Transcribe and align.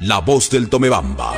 La 0.00 0.20
voz 0.20 0.48
del 0.50 0.68
Tomebamba. 0.68 1.32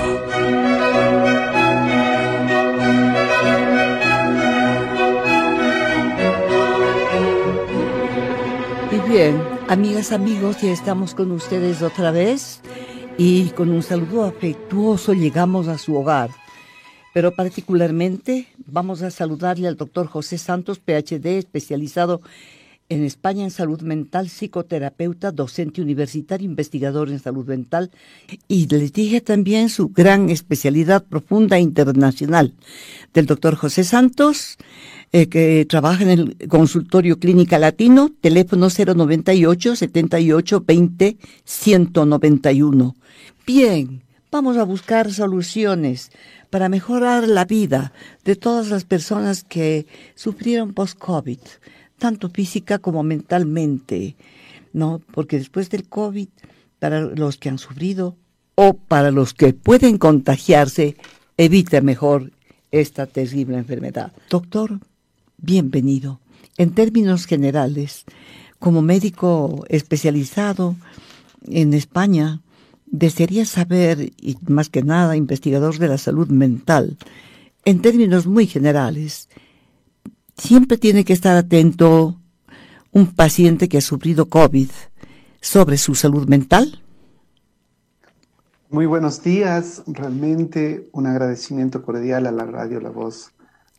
Y 8.93 9.11
bien, 9.11 9.43
amigas, 9.67 10.12
amigos, 10.12 10.61
ya 10.61 10.73
estamos 10.73 11.15
con 11.15 11.31
ustedes 11.33 11.81
otra 11.81 12.11
vez 12.11 12.61
y 13.17 13.49
con 13.51 13.71
un 13.71 13.83
saludo 13.83 14.25
afectuoso 14.25 15.15
llegamos 15.15 15.67
a 15.69 15.79
su 15.79 15.97
hogar. 15.97 16.29
Pero 17.15 17.34
particularmente 17.34 18.47
vamos 18.66 19.01
a 19.01 19.11
saludarle 19.11 19.69
al 19.69 19.79
doctor 19.79 20.06
José 20.06 20.37
Santos, 20.37 20.80
PhD, 20.80 21.38
especializado 21.38 22.20
en 22.20 22.59
España 22.91 23.45
en 23.45 23.52
salud 23.52 23.80
mental, 23.83 24.29
psicoterapeuta, 24.29 25.30
docente 25.30 25.80
universitario, 25.80 26.45
investigador 26.45 27.09
en 27.09 27.20
salud 27.20 27.47
mental. 27.47 27.93
Y 28.48 28.66
les 28.66 28.93
dije 28.93 29.20
también 29.20 29.69
su 29.69 29.91
gran 29.91 30.29
especialidad 30.29 31.05
profunda 31.05 31.57
e 31.57 31.61
internacional 31.61 32.53
del 33.15 33.27
doctor 33.27 33.55
José 33.55 33.84
Santos, 33.84 34.59
eh, 35.12 35.29
que 35.29 35.65
trabaja 35.69 36.03
en 36.03 36.11
el 36.11 36.48
consultorio 36.48 37.19
clínica 37.21 37.61
latino, 37.61 38.11
teléfono 38.21 38.69
098 38.69 39.77
78 39.77 40.65
20 40.67 41.17
191. 41.45 42.97
Bien, 43.47 44.03
vamos 44.33 44.57
a 44.57 44.65
buscar 44.65 45.12
soluciones 45.12 46.11
para 46.51 46.69
mejorar 46.69 47.29
la 47.29 47.45
vida 47.45 47.93
de 48.25 48.34
todas 48.34 48.69
las 48.69 48.84
personas 48.84 49.45
que 49.45 49.87
sufrieron 50.17 50.75
post-COVID 50.75 51.39
tanto 52.01 52.31
física 52.31 52.81
como 52.81 53.05
mentalmente, 53.05 54.17
¿no? 54.73 55.01
Porque 55.13 55.39
después 55.39 55.71
del 55.71 55.89
COVID, 55.89 56.29
para 56.81 57.03
los 57.03 57.37
que 57.37 57.51
han 57.51 57.59
sufrido 57.59 58.17
o 58.57 58.75
para 58.75 59.13
los 59.13 59.35
que 59.35 59.53
pueden 59.53 59.99
contagiarse, 59.99 60.97
evite 61.37 61.81
mejor 61.83 62.33
esta 62.73 63.07
terrible 63.07 63.59
enfermedad. 63.59 64.12
Doctor, 64.29 64.81
bienvenido. 65.39 66.20
En 66.57 66.73
términos 66.73 67.27
generales, 67.27 68.05
como 68.59 68.83
médico 68.83 69.64
especializado 69.69 70.77
en 71.47 71.75
España, 71.75 72.41
desearía 72.87 73.45
saber, 73.45 74.12
y 74.20 74.37
más 74.48 74.69
que 74.69 74.83
nada 74.83 75.17
investigador 75.17 75.79
de 75.79 75.89
la 75.89 75.98
salud 75.98 76.29
mental, 76.29 76.97
en 77.64 77.83
términos 77.83 78.27
muy 78.27 78.47
generales, 78.47 79.29
siempre 80.36 80.78
tiene 80.78 81.05
que 81.05 81.12
estar 81.12 81.36
atento 81.36 82.20
un 82.92 83.14
paciente 83.14 83.69
que 83.69 83.78
ha 83.78 83.83
sufrido 83.83 84.28
COVID 84.28 84.70
sobre 85.41 85.78
su 85.78 85.95
salud 85.95 86.28
mental? 86.28 86.83
Muy 88.69 88.86
buenos 88.86 89.23
días, 89.23 89.83
realmente 89.86 90.89
un 90.92 91.06
agradecimiento 91.06 91.83
cordial 91.83 92.27
a 92.27 92.33
la 92.33 92.45
radio 92.45 92.81
La 92.81 92.91
Voz 92.91 93.33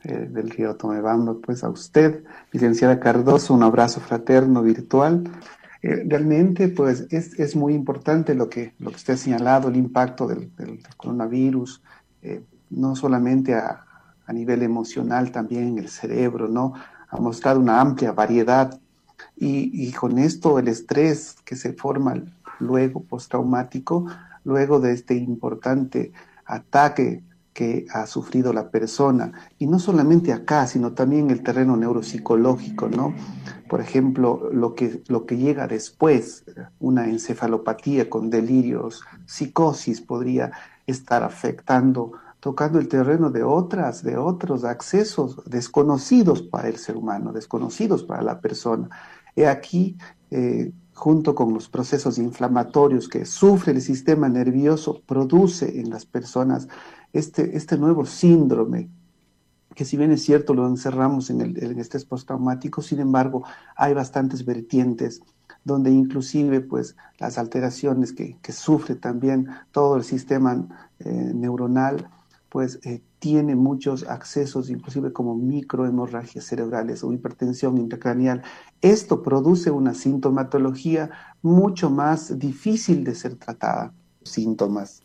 eh, 0.03 0.27
del 0.29 0.49
Río 0.49 0.75
Tomebamba, 0.75 1.35
pues 1.41 1.63
a 1.63 1.69
usted, 1.69 2.23
licenciada 2.51 2.99
Cardoso, 2.99 3.53
un 3.53 3.63
abrazo 3.63 4.01
fraterno 4.01 4.61
virtual. 4.63 5.23
Eh, 5.81 6.03
realmente, 6.07 6.67
pues 6.67 7.07
es, 7.09 7.39
es, 7.39 7.55
muy 7.55 7.73
importante 7.73 8.35
lo 8.35 8.49
que, 8.49 8.73
lo 8.79 8.89
que 8.89 8.97
usted 8.97 9.13
ha 9.13 9.17
señalado, 9.17 9.69
el 9.69 9.77
impacto 9.77 10.27
del, 10.27 10.51
coronavirus, 10.97 11.81
eh, 12.21 12.43
no 12.69 12.95
solamente 12.95 13.53
a, 13.53 13.85
a 14.31 14.33
nivel 14.33 14.63
emocional 14.63 15.29
también 15.29 15.67
en 15.67 15.79
el 15.79 15.89
cerebro, 15.89 16.47
¿no? 16.47 16.73
Ha 17.09 17.17
mostrado 17.17 17.59
una 17.59 17.81
amplia 17.81 18.13
variedad 18.13 18.79
y, 19.35 19.91
con 19.91 20.17
esto 20.19 20.57
el 20.57 20.69
estrés 20.69 21.35
que 21.43 21.57
se 21.57 21.73
forma 21.73 22.13
luego 22.59 23.03
postraumático, 23.03 24.05
luego 24.45 24.79
de 24.79 24.93
este 24.93 25.15
importante 25.15 26.13
ataque 26.45 27.23
que 27.53 27.85
ha 27.91 28.07
sufrido 28.07 28.53
la 28.53 28.69
persona, 28.69 29.33
y 29.59 29.67
no 29.67 29.79
solamente 29.79 30.31
acá, 30.31 30.65
sino 30.65 30.93
también 30.93 31.25
en 31.25 31.31
el 31.31 31.43
terreno 31.43 31.75
neuropsicológico, 31.75 32.87
¿no? 32.87 33.13
Por 33.67 33.81
ejemplo, 33.81 34.49
lo 34.53 34.75
que, 34.75 35.03
lo 35.07 35.25
que 35.25 35.35
llega 35.35 35.67
después, 35.67 36.45
una 36.79 37.09
encefalopatía 37.09 38.09
con 38.09 38.29
delirios, 38.29 39.03
psicosis 39.25 39.99
podría 39.99 40.53
estar 40.87 41.23
afectando 41.23 42.13
tocando 42.41 42.79
el 42.79 42.87
terreno 42.87 43.29
de 43.29 43.43
otras, 43.43 44.03
de 44.03 44.17
otros 44.17 44.65
accesos 44.65 45.39
desconocidos 45.45 46.41
para 46.41 46.67
el 46.67 46.77
ser 46.77 46.97
humano, 46.97 47.31
desconocidos 47.31 48.03
para 48.03 48.23
la 48.23 48.41
persona. 48.41 48.89
He 49.35 49.47
aquí, 49.47 49.95
eh, 50.31 50.73
junto 50.93 51.35
con 51.35 51.53
los 51.53 51.69
procesos 51.69 52.17
inflamatorios 52.17 53.07
que 53.07 53.25
sufre 53.25 53.73
el 53.73 53.81
sistema 53.81 54.27
nervioso, 54.27 55.01
produce 55.05 55.79
en 55.79 55.91
las 55.91 56.07
personas 56.07 56.67
este, 57.13 57.55
este 57.55 57.77
nuevo 57.77 58.07
síndrome, 58.07 58.89
que 59.75 59.85
si 59.85 59.95
bien 59.95 60.11
es 60.11 60.23
cierto 60.23 60.55
lo 60.55 60.67
encerramos 60.67 61.29
en 61.29 61.41
el, 61.41 61.63
en 61.63 61.79
estrés 61.79 62.05
postraumático, 62.05 62.81
sin 62.81 63.01
embargo 63.01 63.43
hay 63.75 63.93
bastantes 63.93 64.43
vertientes 64.45 65.21
donde 65.63 65.91
inclusive 65.91 66.61
pues 66.61 66.95
las 67.19 67.37
alteraciones 67.37 68.13
que, 68.13 68.37
que 68.41 68.51
sufre 68.51 68.95
también 68.95 69.47
todo 69.71 69.95
el 69.95 70.03
sistema 70.03 70.89
eh, 70.99 71.31
neuronal 71.35 72.09
pues 72.51 72.81
eh, 72.83 73.01
tiene 73.19 73.55
muchos 73.55 74.03
accesos, 74.03 74.69
inclusive 74.69 75.13
como 75.13 75.35
microhemorragias 75.35 76.43
cerebrales 76.43 77.01
o 77.01 77.13
hipertensión 77.13 77.77
intracraneal. 77.77 78.43
Esto 78.81 79.23
produce 79.23 79.71
una 79.71 79.93
sintomatología 79.93 81.11
mucho 81.41 81.89
más 81.89 82.37
difícil 82.37 83.05
de 83.05 83.15
ser 83.15 83.35
tratada. 83.35 83.93
Síntomas. 84.23 85.01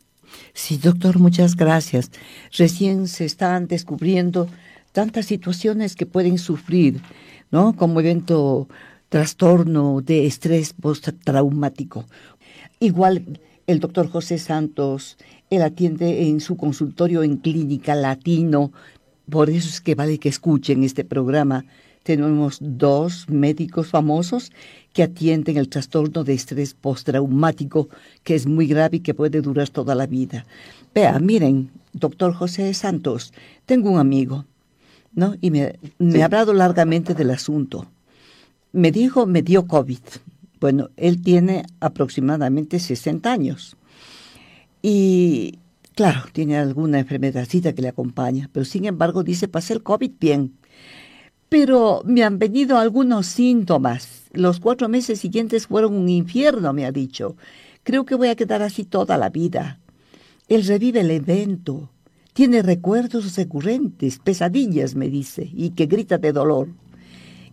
Sí, 0.54 0.76
doctor, 0.76 1.20
muchas 1.20 1.54
gracias. 1.54 2.10
Recién 2.50 3.06
se 3.06 3.24
están 3.24 3.68
descubriendo 3.68 4.48
tantas 4.90 5.26
situaciones 5.26 5.94
que 5.94 6.04
pueden 6.04 6.38
sufrir, 6.38 7.00
¿no? 7.52 7.76
Como 7.76 8.00
evento 8.00 8.66
trastorno 9.08 10.00
de 10.00 10.26
estrés 10.26 10.72
postraumático. 10.72 12.06
Igual 12.80 13.38
el 13.68 13.78
doctor 13.80 14.10
José 14.10 14.38
Santos, 14.38 15.16
él 15.50 15.62
atiende 15.62 16.28
en 16.28 16.40
su 16.40 16.56
consultorio 16.56 17.22
en 17.22 17.36
Clínica 17.36 17.94
Latino, 17.94 18.72
por 19.30 19.50
eso 19.50 19.68
es 19.68 19.80
que 19.80 19.94
vale 19.94 20.18
que 20.18 20.28
escuchen 20.28 20.84
este 20.84 21.04
programa. 21.04 21.64
Tenemos 22.02 22.58
dos 22.60 23.28
médicos 23.28 23.88
famosos 23.88 24.52
que 24.92 25.02
atienden 25.02 25.56
el 25.56 25.68
trastorno 25.68 26.22
de 26.22 26.34
estrés 26.34 26.74
postraumático, 26.74 27.88
que 28.22 28.36
es 28.36 28.46
muy 28.46 28.68
grave 28.68 28.98
y 28.98 29.00
que 29.00 29.14
puede 29.14 29.40
durar 29.40 29.68
toda 29.68 29.96
la 29.96 30.06
vida. 30.06 30.46
Vea, 30.94 31.18
miren, 31.18 31.70
doctor 31.92 32.32
José 32.32 32.72
Santos, 32.74 33.32
tengo 33.66 33.90
un 33.90 33.98
amigo, 33.98 34.44
¿no? 35.12 35.34
Y 35.40 35.50
me, 35.50 35.78
me 35.98 36.22
ha 36.22 36.26
hablado 36.26 36.52
largamente 36.52 37.14
del 37.14 37.32
asunto. 37.32 37.86
Me 38.72 38.92
dijo, 38.92 39.26
me 39.26 39.42
dio 39.42 39.66
COVID. 39.66 39.98
Bueno, 40.60 40.90
él 40.96 41.22
tiene 41.22 41.64
aproximadamente 41.80 42.78
60 42.78 43.32
años. 43.32 43.76
Y 44.82 45.58
claro, 45.94 46.24
tiene 46.32 46.56
alguna 46.58 46.98
enfermedadcita 46.98 47.72
que 47.74 47.82
le 47.82 47.88
acompaña, 47.88 48.48
pero 48.52 48.64
sin 48.64 48.84
embargo 48.84 49.22
dice, 49.22 49.48
pasé 49.48 49.74
el 49.74 49.82
COVID 49.82 50.12
bien. 50.20 50.54
Pero 51.48 52.02
me 52.04 52.24
han 52.24 52.38
venido 52.38 52.78
algunos 52.78 53.26
síntomas. 53.26 54.24
Los 54.32 54.60
cuatro 54.60 54.88
meses 54.88 55.20
siguientes 55.20 55.66
fueron 55.68 55.94
un 55.94 56.08
infierno, 56.08 56.72
me 56.72 56.84
ha 56.84 56.92
dicho. 56.92 57.36
Creo 57.82 58.04
que 58.04 58.16
voy 58.16 58.28
a 58.28 58.36
quedar 58.36 58.62
así 58.62 58.84
toda 58.84 59.16
la 59.16 59.30
vida. 59.30 59.78
Él 60.48 60.64
revive 60.64 61.00
el 61.00 61.10
evento. 61.10 61.90
Tiene 62.32 62.62
recuerdos 62.62 63.34
recurrentes, 63.36 64.18
pesadillas, 64.18 64.94
me 64.94 65.08
dice, 65.08 65.48
y 65.54 65.70
que 65.70 65.86
grita 65.86 66.18
de 66.18 66.32
dolor. 66.32 66.68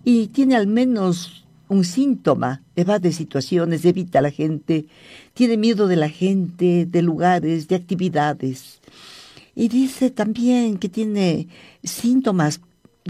Y 0.04 0.28
tiene 0.28 0.56
al 0.56 0.68
menos 0.68 1.43
un 1.74 1.84
síntoma, 1.84 2.62
evade 2.76 3.12
situaciones, 3.12 3.84
evita 3.86 4.20
a 4.20 4.22
la 4.22 4.32
gente, 4.32 4.86
tiene 5.34 5.58
miedo 5.58 5.88
de 5.88 5.96
la 5.96 6.10
gente, 6.10 6.86
de 6.86 7.02
lugares, 7.02 7.68
de 7.68 7.76
actividades. 7.76 8.80
Y 9.56 9.68
dice 9.68 10.10
también 10.10 10.78
que 10.78 10.90
tiene 10.90 11.48
síntomas 11.84 12.62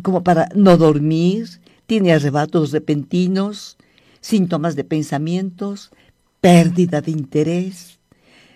como 0.02 0.24
para 0.24 0.50
no 0.56 0.78
dormir, 0.78 1.48
tiene 1.86 2.14
arrebatos 2.14 2.72
repentinos, 2.72 3.78
síntomas 4.22 4.76
de 4.76 4.84
pensamientos, 4.84 5.92
pérdida 6.42 7.02
de 7.02 7.12
interés. 7.12 8.00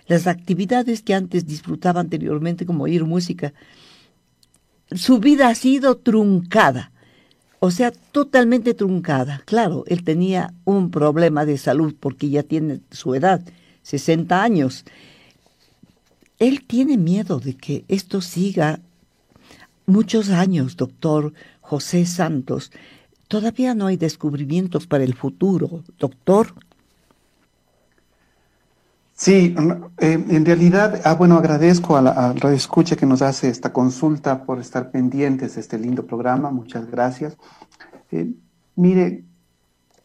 Las 0.06 0.26
actividades 0.26 1.02
que 1.02 1.14
antes 1.14 1.46
disfrutaba 1.46 2.00
anteriormente, 2.00 2.66
como 2.66 2.84
oír 2.84 3.04
música, 3.04 3.52
su 4.90 5.18
vida 5.18 5.48
ha 5.48 5.54
sido 5.54 5.98
truncada 5.98 6.92
o 7.60 7.70
sea, 7.70 7.90
totalmente 7.90 8.74
truncada. 8.74 9.42
Claro, 9.44 9.84
él 9.86 10.04
tenía 10.04 10.54
un 10.64 10.90
problema 10.90 11.44
de 11.44 11.58
salud 11.58 11.94
porque 11.98 12.30
ya 12.30 12.42
tiene 12.42 12.80
su 12.90 13.14
edad, 13.14 13.42
60 13.82 14.42
años. 14.42 14.84
Él 16.38 16.64
tiene 16.64 16.96
miedo 16.96 17.40
de 17.40 17.56
que 17.56 17.84
esto 17.88 18.20
siga 18.20 18.80
muchos 19.86 20.30
años, 20.30 20.76
doctor 20.76 21.32
José 21.60 22.06
Santos. 22.06 22.70
Todavía 23.26 23.74
no 23.74 23.86
hay 23.86 23.96
descubrimientos 23.96 24.86
para 24.86 25.04
el 25.04 25.14
futuro, 25.14 25.82
doctor. 25.98 26.54
Sí, 29.20 29.52
eh, 29.98 30.24
en 30.28 30.46
realidad, 30.46 31.00
ah, 31.04 31.16
bueno, 31.16 31.38
agradezco 31.38 31.96
a 31.96 32.02
la, 32.02 32.34
Radio 32.34 32.54
Escucha 32.56 32.94
que 32.94 33.04
nos 33.04 33.20
hace 33.20 33.48
esta 33.48 33.72
consulta 33.72 34.44
por 34.44 34.60
estar 34.60 34.92
pendientes 34.92 35.56
de 35.56 35.60
este 35.60 35.76
lindo 35.76 36.06
programa. 36.06 36.52
Muchas 36.52 36.88
gracias. 36.88 37.36
Eh, 38.12 38.32
mire, 38.76 39.24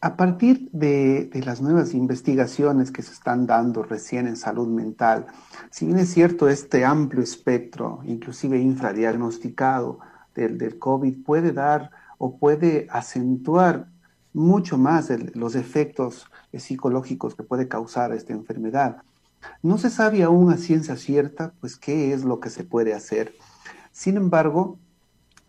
a 0.00 0.16
partir 0.16 0.68
de, 0.72 1.30
las 1.46 1.62
nuevas 1.62 1.94
investigaciones 1.94 2.90
que 2.90 3.02
se 3.02 3.12
están 3.12 3.46
dando 3.46 3.84
recién 3.84 4.26
en 4.26 4.36
salud 4.36 4.66
mental, 4.66 5.26
si 5.70 5.86
bien 5.86 6.00
es 6.00 6.08
cierto 6.12 6.48
este 6.48 6.84
amplio 6.84 7.22
espectro, 7.22 8.00
inclusive 8.04 8.58
infradiagnosticado 8.58 10.00
del, 10.34 10.58
del 10.58 10.80
COVID, 10.80 11.22
puede 11.22 11.52
dar 11.52 11.92
o 12.18 12.36
puede 12.36 12.88
acentuar 12.90 13.86
mucho 14.32 14.76
más 14.76 15.08
los 15.36 15.54
efectos 15.54 16.26
psicológicos 16.58 17.34
que 17.34 17.42
puede 17.42 17.68
causar 17.68 18.12
esta 18.12 18.32
enfermedad. 18.32 19.02
No 19.62 19.78
se 19.78 19.90
sabe 19.90 20.22
aún 20.22 20.52
a 20.52 20.56
ciencia 20.56 20.96
cierta, 20.96 21.52
pues, 21.60 21.76
qué 21.76 22.12
es 22.12 22.24
lo 22.24 22.40
que 22.40 22.50
se 22.50 22.64
puede 22.64 22.94
hacer. 22.94 23.34
Sin 23.92 24.16
embargo, 24.16 24.78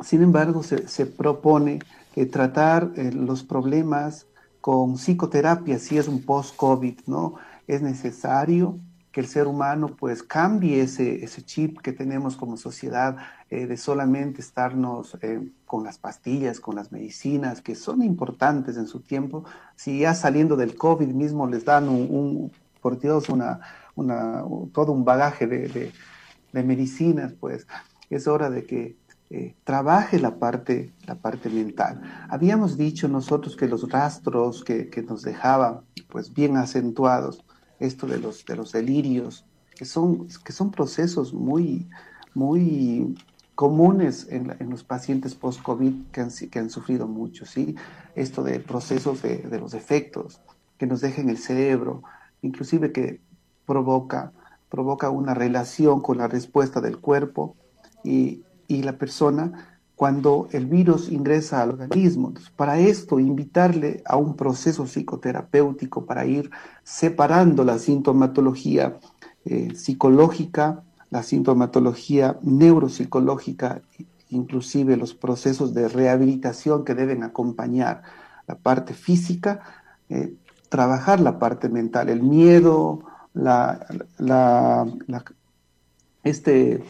sin 0.02 0.22
embargo, 0.22 0.62
se, 0.64 1.06
propone 1.06 1.80
eh, 2.16 2.26
tratar 2.26 2.92
eh, 2.96 3.12
los 3.14 3.44
problemas 3.44 4.28
con 4.60 4.96
psicoterapia 4.96 5.80
si 5.80 5.98
es 5.98 6.08
un 6.08 6.22
post-COVID, 6.24 7.02
¿no? 7.08 7.36
Es 7.68 7.82
necesario 7.82 8.80
que 9.16 9.22
el 9.22 9.28
ser 9.28 9.48
humano 9.48 9.96
pues 9.98 10.24
cambie 10.24 10.82
ese, 10.82 11.24
ese 11.24 11.42
chip 11.42 11.80
que 11.80 11.94
tenemos 11.94 12.36
como 12.36 12.58
sociedad 12.58 13.16
eh, 13.50 13.66
de 13.66 13.78
solamente 13.78 14.42
estarnos 14.42 15.18
eh, 15.22 15.40
con 15.66 15.86
las 15.86 15.98
pastillas, 15.98 16.60
con 16.60 16.76
las 16.76 16.92
medicinas, 16.92 17.62
que 17.62 17.76
son 17.76 18.02
importantes 18.02 18.76
en 18.76 18.88
su 18.88 19.00
tiempo. 19.00 19.46
Si 19.78 20.00
ya 20.00 20.16
saliendo 20.16 20.58
del 20.58 20.76
COVID 20.76 21.08
mismo 21.08 21.48
les 21.48 21.64
dan 21.64 21.88
un, 21.88 22.52
por 22.82 23.00
Dios, 23.00 23.30
una, 23.30 23.62
una, 23.96 24.44
todo 24.74 24.92
un 24.92 25.06
bagaje 25.06 25.48
de, 25.48 25.94
de, 26.52 26.64
medicinas, 26.64 27.32
pues 27.40 27.68
es 28.10 28.28
hora 28.28 28.50
de 28.50 28.66
que 28.66 28.98
eh, 29.30 29.56
trabaje 29.64 30.20
la 30.20 30.36
parte, 30.40 30.92
la 31.06 31.16
parte 31.16 31.50
mental. 31.50 32.02
Habíamos 32.28 32.76
dicho 32.76 33.08
nosotros 33.08 33.56
que 33.56 33.70
los 33.70 33.90
rastros 33.90 34.66
que, 34.66 34.90
que 34.90 35.04
nos 35.04 35.22
dejaban 35.22 35.84
pues 36.10 36.34
bien 36.34 36.58
acentuados, 36.58 37.45
esto 37.80 38.08
de 38.08 38.20
los, 38.20 38.46
de 38.46 38.56
los 38.56 38.72
delirios, 38.72 39.46
que 39.76 39.86
son, 39.86 40.28
que 40.44 40.54
son 40.54 40.72
procesos 40.72 41.34
muy, 41.34 41.88
muy 42.34 43.16
comunes 43.56 44.28
en, 44.30 44.56
los 44.70 44.84
pacientes 44.84 45.36
post-COVID 45.36 46.12
que 46.12 46.22
han, 46.22 46.30
que 46.30 46.60
han 46.60 46.70
sufrido 46.70 47.08
mucho, 47.08 47.46
¿sí? 47.46 47.76
Esto 48.16 48.44
de 48.44 48.60
procesos 48.60 49.22
de, 49.22 49.38
de 49.38 49.60
los 49.60 49.74
efectos 49.74 50.42
que 50.78 50.88
nos 50.88 51.02
dejan 51.02 51.30
el 51.30 51.38
cerebro, 51.38 52.04
inclusive 52.42 52.92
que 52.92 53.22
provoca, 53.66 54.32
provoca 54.70 55.10
una 55.10 55.34
relación 55.34 56.02
con 56.02 56.18
la 56.18 56.28
respuesta 56.28 56.82
del 56.82 57.00
cuerpo 57.00 57.56
y, 58.04 58.44
y 58.68 58.84
la 58.84 58.98
persona 58.98 59.75
cuando 59.96 60.50
el 60.52 60.66
virus 60.66 61.10
ingresa 61.10 61.62
al 61.62 61.72
organismo. 61.72 62.34
para 62.56 62.80
esto, 62.80 63.20
invitarle 63.20 64.04
a 64.06 64.18
un 64.18 64.36
proceso 64.36 64.86
psicoterapéutico 64.86 66.06
para 66.06 66.26
ir 66.26 66.52
separando 66.84 67.64
la 67.64 67.80
sintomatología 67.80 69.00
eh, 69.46 69.74
psicológica, 69.76 70.84
la 71.10 71.24
sintomatología 71.24 72.38
neuropsicológica, 72.42 73.82
inclusive 74.30 74.98
los 74.98 75.14
procesos 75.14 75.74
de 75.74 75.88
rehabilitación 75.88 76.84
que 76.84 76.96
deben 76.96 77.24
acompañar 77.24 78.04
la 78.48 78.56
parte 78.56 78.94
física, 78.94 79.62
eh, 80.10 80.34
trabajar 80.70 81.20
la 81.20 81.40
parte 81.40 81.70
mental, 81.70 82.10
el 82.10 82.22
miedo, 82.22 83.00
la, 83.34 83.86
la, 84.18 84.86
este 86.24 86.84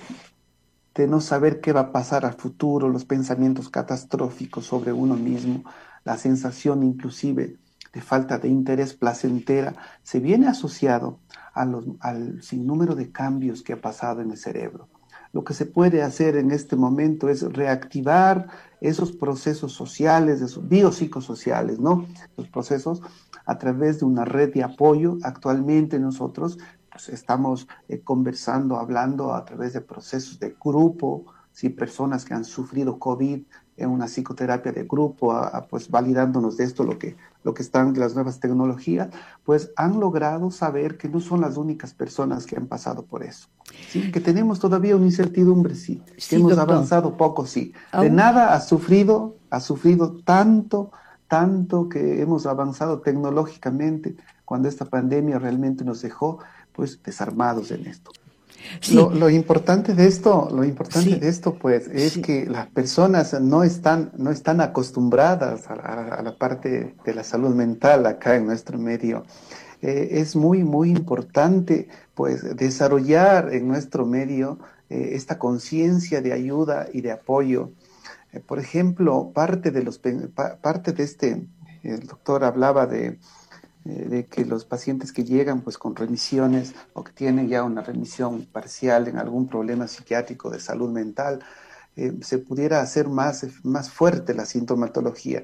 de 0.95 1.07
no 1.07 1.19
saber 1.19 1.59
qué 1.59 1.73
va 1.73 1.81
a 1.81 1.91
pasar 1.91 2.25
al 2.25 2.35
futuro, 2.35 2.89
los 2.89 3.05
pensamientos 3.05 3.69
catastróficos 3.69 4.65
sobre 4.65 4.93
uno 4.93 5.15
mismo, 5.15 5.63
la 6.05 6.17
sensación 6.17 6.83
inclusive 6.83 7.57
de 7.93 8.01
falta 8.01 8.37
de 8.37 8.47
interés 8.47 8.93
placentera, 8.93 9.75
se 10.03 10.19
viene 10.19 10.47
asociado 10.47 11.19
a 11.53 11.65
los, 11.65 11.85
al 11.99 12.41
sinnúmero 12.41 12.95
de 12.95 13.11
cambios 13.11 13.61
que 13.61 13.73
ha 13.73 13.81
pasado 13.81 14.21
en 14.21 14.31
el 14.31 14.37
cerebro. 14.37 14.89
Lo 15.31 15.43
que 15.43 15.53
se 15.53 15.65
puede 15.65 16.01
hacer 16.01 16.37
en 16.37 16.51
este 16.51 16.77
momento 16.77 17.27
es 17.27 17.41
reactivar 17.41 18.47
esos 18.79 19.11
procesos 19.11 19.73
sociales, 19.73 20.41
esos 20.41 20.67
biopsicosociales, 20.67 21.79
¿no? 21.79 22.05
Los 22.37 22.47
procesos 22.47 23.01
a 23.45 23.57
través 23.57 23.99
de 23.99 24.05
una 24.05 24.23
red 24.23 24.53
de 24.53 24.63
apoyo. 24.63 25.17
Actualmente 25.23 25.99
nosotros 25.99 26.57
pues, 26.95 27.09
estamos 27.09 27.67
eh, 27.89 27.99
conversando, 27.99 28.77
hablando 28.77 29.33
a 29.33 29.43
través 29.43 29.73
de 29.73 29.81
procesos 29.81 30.39
de 30.39 30.55
grupo, 30.63 31.25
si 31.51 31.67
personas 31.67 32.23
que 32.23 32.33
han 32.33 32.45
sufrido 32.45 32.99
COVID 32.99 33.41
en 33.75 33.89
una 33.89 34.05
psicoterapia 34.05 34.71
de 34.71 34.85
grupo, 34.85 35.37
pues 35.69 35.91
validándonos 35.91 36.55
de 36.55 36.63
esto 36.63 36.85
lo 36.85 36.97
que, 36.97 37.17
lo 37.43 37.53
que 37.53 37.63
están 37.63 37.93
las 37.99 38.15
nuevas 38.15 38.39
tecnologías, 38.39 39.09
pues 39.43 39.71
han 39.75 39.99
logrado 39.99 40.51
saber 40.51 40.97
que 40.97 41.09
no 41.09 41.19
son 41.19 41.41
las 41.41 41.57
únicas 41.57 41.93
personas 41.93 42.45
que 42.45 42.55
han 42.55 42.67
pasado 42.67 43.03
por 43.03 43.23
eso. 43.23 43.49
¿sí? 43.89 44.09
Que 44.13 44.21
tenemos 44.21 44.61
todavía 44.61 44.95
una 44.95 45.07
incertidumbre, 45.07 45.75
sí. 45.75 46.01
que 46.29 46.37
hemos 46.37 46.57
avanzado 46.57 47.17
poco, 47.17 47.45
sí. 47.45 47.73
De 47.99 48.09
nada 48.09 48.53
ha 48.53 48.61
sufrido, 48.61 49.35
ha 49.49 49.59
sufrido 49.59 50.15
tanto, 50.23 50.93
tanto 51.27 51.89
que 51.89 52.21
hemos 52.21 52.45
avanzado 52.45 53.01
tecnológicamente 53.01 54.15
cuando 54.45 54.69
esta 54.69 54.85
pandemia 54.85 55.39
realmente 55.39 55.83
nos 55.83 56.01
dejó 56.01 56.39
pues 56.75 57.01
desarmados 57.03 57.71
en 57.71 57.87
esto. 57.87 58.11
Lo, 58.91 59.29
importante 59.29 59.93
de 59.93 60.07
esto, 60.07 60.49
lo 60.51 60.63
importante 60.63 61.17
de 61.17 61.27
esto, 61.27 61.55
pues, 61.55 61.87
es 61.87 62.17
que 62.17 62.45
las 62.45 62.67
personas 62.67 63.39
no 63.39 63.63
están, 63.63 64.11
no 64.17 64.31
están 64.31 64.59
acostumbradas 64.59 65.67
a, 65.69 66.21
la 66.21 66.35
parte 66.37 66.95
de 67.03 67.13
la 67.13 67.23
salud 67.23 67.53
mental 67.53 68.05
acá 68.05 68.35
en 68.35 68.45
nuestro 68.45 68.77
medio. 68.77 69.23
Eh, 69.81 70.19
es 70.19 70.35
muy, 70.35 70.63
muy 70.63 70.89
importante, 70.89 71.87
pues, 72.15 72.55
desarrollar 72.55 73.53
en 73.53 73.67
nuestro 73.67 74.05
medio 74.05 74.59
eh, 74.89 75.11
esta 75.13 75.37
conciencia 75.37 76.21
de 76.21 76.33
ayuda 76.33 76.87
y 76.91 77.01
de 77.01 77.11
apoyo. 77.11 77.71
Eh, 78.33 78.39
por 78.39 78.59
ejemplo, 78.59 79.31
parte 79.33 79.71
de 79.71 79.83
los, 79.83 79.99
parte 80.61 80.91
de 80.91 81.03
este, 81.03 81.47
el 81.83 82.07
doctor 82.07 82.43
hablaba 82.43 82.87
de 82.87 83.19
de 83.85 84.25
que 84.25 84.45
los 84.45 84.65
pacientes 84.65 85.13
que 85.13 85.23
llegan 85.23 85.61
pues 85.61 85.77
con 85.77 85.95
remisiones 85.95 86.73
o 86.93 87.03
que 87.03 87.11
tienen 87.13 87.47
ya 87.47 87.63
una 87.63 87.81
remisión 87.81 88.45
parcial 88.45 89.07
en 89.07 89.17
algún 89.17 89.47
problema 89.47 89.87
psiquiátrico 89.87 90.49
de 90.49 90.59
salud 90.59 90.89
mental, 90.89 91.43
eh, 91.95 92.13
se 92.21 92.39
pudiera 92.39 92.81
hacer 92.81 93.07
más, 93.07 93.45
más 93.63 93.91
fuerte 93.91 94.33
la 94.33 94.45
sintomatología 94.45 95.43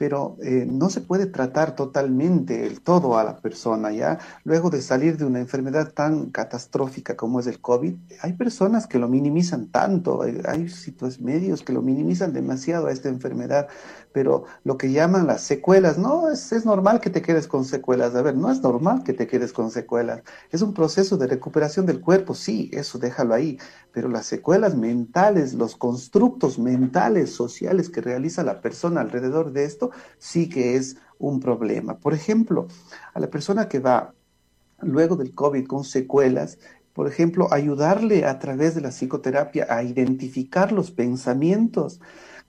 pero 0.00 0.38
eh, 0.42 0.66
no 0.66 0.88
se 0.88 1.02
puede 1.02 1.26
tratar 1.26 1.76
totalmente 1.76 2.66
el 2.66 2.80
todo 2.80 3.18
a 3.18 3.22
la 3.22 3.36
persona, 3.36 3.92
¿ya? 3.92 4.18
Luego 4.44 4.70
de 4.70 4.80
salir 4.80 5.18
de 5.18 5.26
una 5.26 5.40
enfermedad 5.40 5.92
tan 5.92 6.30
catastrófica 6.30 7.16
como 7.16 7.38
es 7.38 7.46
el 7.46 7.60
COVID, 7.60 7.96
hay 8.22 8.32
personas 8.32 8.86
que 8.86 8.98
lo 8.98 9.08
minimizan 9.08 9.66
tanto, 9.66 10.22
hay, 10.22 10.40
hay 10.46 10.68
medios 11.20 11.62
que 11.62 11.74
lo 11.74 11.82
minimizan 11.82 12.32
demasiado 12.32 12.86
a 12.86 12.92
esta 12.92 13.10
enfermedad, 13.10 13.68
pero 14.12 14.44
lo 14.64 14.76
que 14.76 14.92
llaman 14.92 15.26
las 15.26 15.42
secuelas, 15.42 15.98
no, 15.98 16.30
es, 16.30 16.52
es 16.52 16.64
normal 16.64 17.00
que 17.00 17.10
te 17.10 17.22
quedes 17.22 17.46
con 17.46 17.64
secuelas, 17.64 18.14
a 18.14 18.22
ver, 18.22 18.36
no 18.36 18.50
es 18.50 18.60
normal 18.60 19.02
que 19.04 19.12
te 19.12 19.26
quedes 19.26 19.52
con 19.52 19.70
secuelas, 19.70 20.22
es 20.50 20.62
un 20.62 20.74
proceso 20.74 21.16
de 21.16 21.26
recuperación 21.26 21.86
del 21.86 22.00
cuerpo, 22.00 22.34
sí, 22.34 22.70
eso 22.72 22.98
déjalo 22.98 23.34
ahí, 23.34 23.58
pero 23.92 24.08
las 24.08 24.26
secuelas 24.26 24.76
mentales, 24.76 25.54
los 25.54 25.76
constructos 25.76 26.58
mentales, 26.58 27.32
sociales 27.32 27.88
que 27.88 28.00
realiza 28.00 28.42
la 28.42 28.60
persona 28.60 29.00
alrededor 29.00 29.52
de 29.52 29.64
esto, 29.64 29.90
sí 30.18 30.48
que 30.48 30.76
es 30.76 30.96
un 31.18 31.40
problema. 31.40 31.98
Por 31.98 32.14
ejemplo, 32.14 32.66
a 33.14 33.20
la 33.20 33.28
persona 33.28 33.68
que 33.68 33.78
va 33.78 34.14
luego 34.80 35.16
del 35.16 35.34
COVID 35.34 35.66
con 35.66 35.84
secuelas, 35.84 36.58
por 36.92 37.06
ejemplo, 37.06 37.52
ayudarle 37.52 38.24
a 38.24 38.38
través 38.38 38.74
de 38.74 38.80
la 38.80 38.90
psicoterapia 38.90 39.66
a 39.70 39.82
identificar 39.82 40.72
los 40.72 40.90
pensamientos 40.90 42.00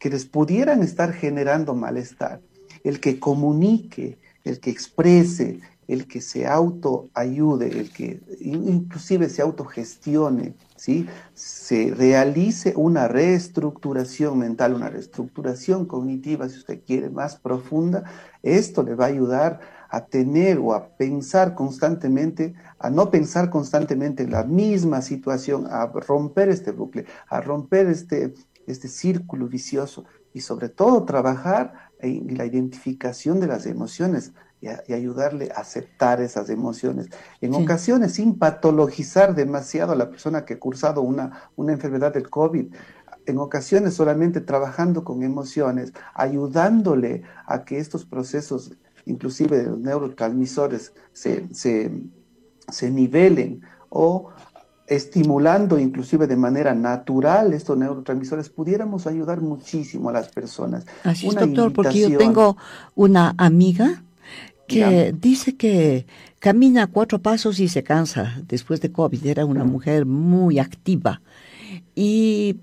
que 0.01 0.09
les 0.09 0.25
pudieran 0.25 0.81
estar 0.81 1.13
generando 1.13 1.75
malestar, 1.75 2.41
el 2.83 2.99
que 2.99 3.19
comunique, 3.19 4.17
el 4.43 4.59
que 4.59 4.71
exprese, 4.71 5.59
el 5.87 6.07
que 6.07 6.21
se 6.21 6.47
autoayude, 6.47 7.67
el 7.67 7.91
que 7.93 8.19
inclusive 8.39 9.29
se 9.29 9.43
autogestione, 9.43 10.55
¿sí? 10.75 11.07
se 11.35 11.93
realice 11.93 12.73
una 12.75 13.07
reestructuración 13.07 14.39
mental, 14.39 14.73
una 14.73 14.89
reestructuración 14.89 15.85
cognitiva, 15.85 16.49
si 16.49 16.57
usted 16.57 16.81
quiere, 16.83 17.11
más 17.11 17.35
profunda, 17.35 18.03
esto 18.41 18.81
le 18.81 18.95
va 18.95 19.05
a 19.05 19.09
ayudar 19.09 19.59
a 19.91 20.05
tener 20.05 20.57
o 20.57 20.73
a 20.73 20.87
pensar 20.95 21.53
constantemente, 21.53 22.55
a 22.79 22.89
no 22.89 23.11
pensar 23.11 23.51
constantemente 23.51 24.23
en 24.23 24.31
la 24.31 24.45
misma 24.45 25.03
situación, 25.03 25.67
a 25.69 25.85
romper 25.85 26.49
este 26.49 26.71
bucle, 26.71 27.05
a 27.27 27.39
romper 27.41 27.87
este, 27.87 28.33
este 28.67 28.87
círculo 28.87 29.47
vicioso 29.47 30.05
y 30.33 30.41
sobre 30.41 30.69
todo 30.69 31.03
trabajar 31.03 31.91
en 31.99 32.37
la 32.37 32.45
identificación 32.45 33.39
de 33.39 33.47
las 33.47 33.65
emociones 33.65 34.33
y, 34.61 34.93
ayudarle 34.93 35.51
a 35.55 35.61
aceptar 35.61 36.21
esas 36.21 36.49
emociones. 36.49 37.09
En 37.41 37.55
ocasiones, 37.55 38.13
sin 38.13 38.37
patologizar 38.37 39.33
demasiado 39.35 39.93
a 39.93 39.95
la 39.95 40.09
persona 40.09 40.45
que 40.45 40.53
ha 40.53 40.59
cursado 40.59 41.01
una, 41.01 41.49
una 41.55 41.73
enfermedad 41.73 42.13
del 42.13 42.29
COVID, 42.29 42.67
en 43.25 43.37
ocasiones 43.37 43.95
solamente 43.95 44.41
trabajando 44.41 45.03
con 45.03 45.23
emociones, 45.23 45.93
ayudándole 46.13 47.23
a 47.45 47.63
que 47.65 47.79
estos 47.79 48.05
procesos, 48.05 48.73
inclusive 49.05 49.57
de 49.57 49.65
los 49.65 49.79
neurotransmisores, 49.79 50.93
se, 51.11 51.47
se, 51.53 51.91
se 52.69 52.91
nivelen 52.91 53.61
o 53.89 54.29
estimulando 54.87 55.79
inclusive 55.79 56.27
de 56.27 56.35
manera 56.35 56.73
natural 56.73 57.53
estos 57.53 57.77
neurotransmisores, 57.77 58.49
pudiéramos 58.49 59.07
ayudar 59.07 59.41
muchísimo 59.41 60.09
a 60.09 60.13
las 60.13 60.29
personas. 60.29 60.85
Así 61.03 61.27
es, 61.27 61.35
doctor, 61.35 61.71
porque 61.71 61.99
yo 61.99 62.17
tengo 62.17 62.57
una 62.95 63.33
amiga 63.37 64.03
que 64.67 65.13
dice 65.17 65.55
que 65.55 66.05
camina 66.39 66.87
cuatro 66.87 67.19
pasos 67.19 67.59
y 67.59 67.67
se 67.67 67.83
cansa 67.83 68.41
después 68.47 68.79
de 68.81 68.91
COVID. 68.91 69.25
Era 69.25 69.45
una 69.45 69.63
mujer 69.65 70.05
muy 70.05 70.59
activa. 70.59 71.21
Y 71.95 72.57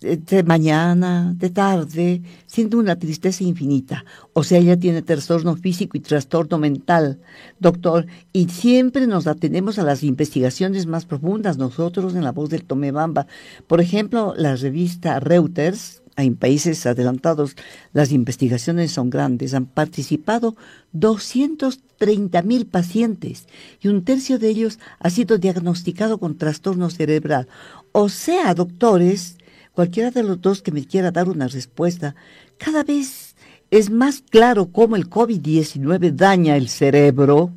de 0.00 0.42
mañana, 0.44 1.34
de 1.36 1.50
tarde, 1.50 2.22
siente 2.46 2.76
una 2.76 2.96
tristeza 2.96 3.42
infinita. 3.42 4.04
O 4.32 4.44
sea, 4.44 4.58
ella 4.58 4.78
tiene 4.78 5.02
trastorno 5.02 5.56
físico 5.56 5.96
y 5.96 6.00
trastorno 6.00 6.58
mental, 6.58 7.18
doctor, 7.58 8.06
y 8.32 8.48
siempre 8.48 9.08
nos 9.08 9.26
atenemos 9.26 9.78
a 9.78 9.82
las 9.82 10.04
investigaciones 10.04 10.86
más 10.86 11.04
profundas 11.04 11.58
nosotros 11.58 12.14
en 12.14 12.22
la 12.22 12.32
voz 12.32 12.48
del 12.50 12.64
Tomebamba. 12.64 13.26
Por 13.66 13.80
ejemplo, 13.80 14.34
la 14.36 14.54
revista 14.54 15.18
Reuters, 15.18 16.02
en 16.16 16.36
países 16.36 16.84
adelantados 16.86 17.56
las 17.92 18.12
investigaciones 18.12 18.92
son 18.92 19.10
grandes, 19.10 19.54
han 19.54 19.66
participado 19.66 20.56
230 20.92 22.42
mil 22.42 22.66
pacientes 22.66 23.46
y 23.80 23.88
un 23.88 24.04
tercio 24.04 24.38
de 24.38 24.48
ellos 24.48 24.78
ha 24.98 25.10
sido 25.10 25.38
diagnosticado 25.38 26.18
con 26.18 26.36
trastorno 26.36 26.90
cerebral. 26.90 27.48
O 27.92 28.08
sea, 28.08 28.54
doctores, 28.54 29.37
cualquiera 29.78 30.10
de 30.10 30.24
los 30.24 30.40
dos 30.40 30.60
que 30.60 30.72
me 30.72 30.84
quiera 30.84 31.12
dar 31.12 31.28
una 31.28 31.46
respuesta, 31.46 32.16
cada 32.56 32.82
vez 32.82 33.36
es 33.70 33.90
más 33.90 34.24
claro 34.28 34.72
cómo 34.72 34.96
el 34.96 35.08
COVID-19 35.08 36.14
daña 36.16 36.56
el 36.56 36.68
cerebro. 36.68 37.52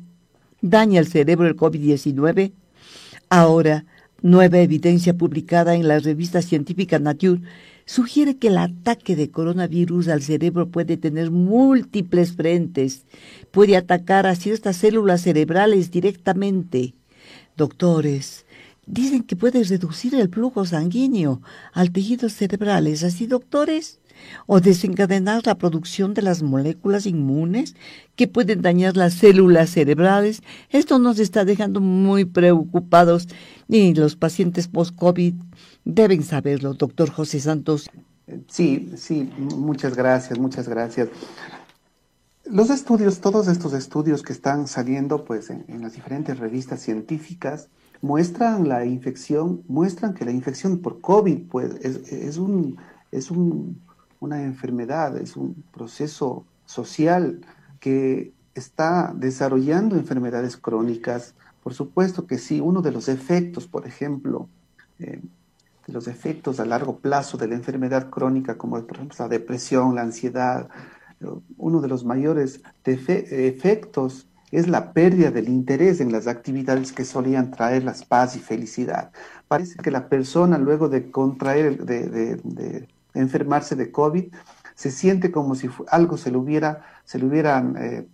¿Daña 0.60 1.00
el 1.00 1.08
cerebro 1.08 1.48
el 1.48 1.56
COVID-19? 1.56 2.52
Ahora, 3.28 3.86
nueva 4.20 4.58
evidencia 4.60 5.14
publicada 5.14 5.74
en 5.74 5.88
la 5.88 5.98
revista 5.98 6.42
científica 6.42 7.00
Nature 7.00 7.42
sugiere 7.86 8.36
que 8.36 8.46
el 8.46 8.58
ataque 8.58 9.16
de 9.16 9.32
coronavirus 9.32 10.06
al 10.06 10.22
cerebro 10.22 10.68
puede 10.68 10.96
tener 10.96 11.32
múltiples 11.32 12.36
frentes. 12.36 13.02
Puede 13.50 13.76
atacar 13.76 14.28
a 14.28 14.36
ciertas 14.36 14.76
células 14.76 15.22
cerebrales 15.22 15.90
directamente. 15.90 16.94
Doctores, 17.56 18.46
Dicen 18.86 19.22
que 19.22 19.36
puede 19.36 19.62
reducir 19.62 20.14
el 20.16 20.28
flujo 20.28 20.64
sanguíneo 20.64 21.40
al 21.72 21.92
tejido 21.92 22.28
cerebral. 22.28 22.88
¿Es 22.88 23.04
así, 23.04 23.26
doctores? 23.26 24.00
O 24.46 24.60
desencadenar 24.60 25.46
la 25.46 25.56
producción 25.56 26.14
de 26.14 26.22
las 26.22 26.42
moléculas 26.42 27.06
inmunes 27.06 27.76
que 28.16 28.26
pueden 28.26 28.60
dañar 28.60 28.96
las 28.96 29.14
células 29.14 29.70
cerebrales. 29.70 30.42
Esto 30.70 30.98
nos 30.98 31.20
está 31.20 31.44
dejando 31.44 31.80
muy 31.80 32.24
preocupados 32.24 33.28
y 33.68 33.94
los 33.94 34.16
pacientes 34.16 34.66
post-COVID 34.66 35.34
deben 35.84 36.24
saberlo, 36.24 36.74
doctor 36.74 37.10
José 37.10 37.40
Santos. 37.40 37.88
Sí, 38.48 38.92
sí, 38.96 39.30
muchas 39.38 39.96
gracias, 39.96 40.38
muchas 40.38 40.68
gracias. 40.68 41.08
Los 42.44 42.70
estudios, 42.70 43.20
todos 43.20 43.46
estos 43.46 43.72
estudios 43.74 44.22
que 44.22 44.32
están 44.32 44.66
saliendo 44.66 45.24
pues, 45.24 45.50
en, 45.50 45.64
en 45.68 45.82
las 45.82 45.92
diferentes 45.92 46.38
revistas 46.38 46.80
científicas, 46.80 47.68
muestran 48.02 48.68
la 48.68 48.84
infección, 48.84 49.62
muestran 49.68 50.12
que 50.12 50.24
la 50.24 50.32
infección 50.32 50.80
por 50.80 51.00
COVID 51.00 51.48
pues, 51.48 51.74
es, 51.82 52.36
un, 52.36 52.76
es 53.10 53.30
una 53.30 54.42
enfermedad, 54.42 55.16
es 55.16 55.36
un 55.36 55.64
proceso 55.72 56.44
social 56.66 57.40
que 57.80 58.32
está 58.54 59.12
desarrollando 59.16 59.96
enfermedades 59.96 60.56
crónicas. 60.56 61.34
Por 61.62 61.74
supuesto 61.74 62.26
que 62.26 62.38
sí, 62.38 62.60
uno 62.60 62.82
de 62.82 62.90
los 62.90 63.08
efectos, 63.08 63.68
por 63.68 63.86
ejemplo, 63.86 64.48
eh, 64.98 65.22
de 65.86 65.92
los 65.92 66.08
efectos 66.08 66.58
a 66.60 66.66
largo 66.66 66.98
plazo 66.98 67.38
de 67.38 67.48
la 67.48 67.54
enfermedad 67.54 68.10
crónica, 68.10 68.58
como 68.58 68.80
por 68.84 68.96
ejemplo 68.96 69.16
la 69.20 69.28
depresión, 69.28 69.94
la 69.94 70.02
ansiedad, 70.02 70.68
uno 71.56 71.80
de 71.80 71.88
los 71.88 72.04
mayores 72.04 72.62
efectos 72.84 74.26
es 74.52 74.68
la 74.68 74.92
pérdida 74.92 75.30
del 75.30 75.48
interés 75.48 76.00
en 76.00 76.12
las 76.12 76.26
actividades 76.26 76.92
que 76.92 77.06
solían 77.06 77.50
traer 77.50 77.84
la 77.84 77.94
paz 78.06 78.36
y 78.36 78.38
felicidad. 78.38 79.10
Parece 79.48 79.76
que 79.78 79.90
la 79.90 80.08
persona 80.08 80.58
luego 80.58 80.88
de 80.90 81.10
contraer, 81.10 81.84
de, 81.84 82.86
enfermarse 83.14 83.74
de 83.74 83.90
COVID, 83.90 84.32
se 84.74 84.90
siente 84.90 85.32
como 85.32 85.54
si 85.54 85.68
algo 85.88 86.18
se 86.18 86.30
le 86.30 86.36
hubiera, 86.36 86.82
se 87.04 87.18
le 87.18 87.26
hubieran, 87.26 87.76
eh, 87.78 88.06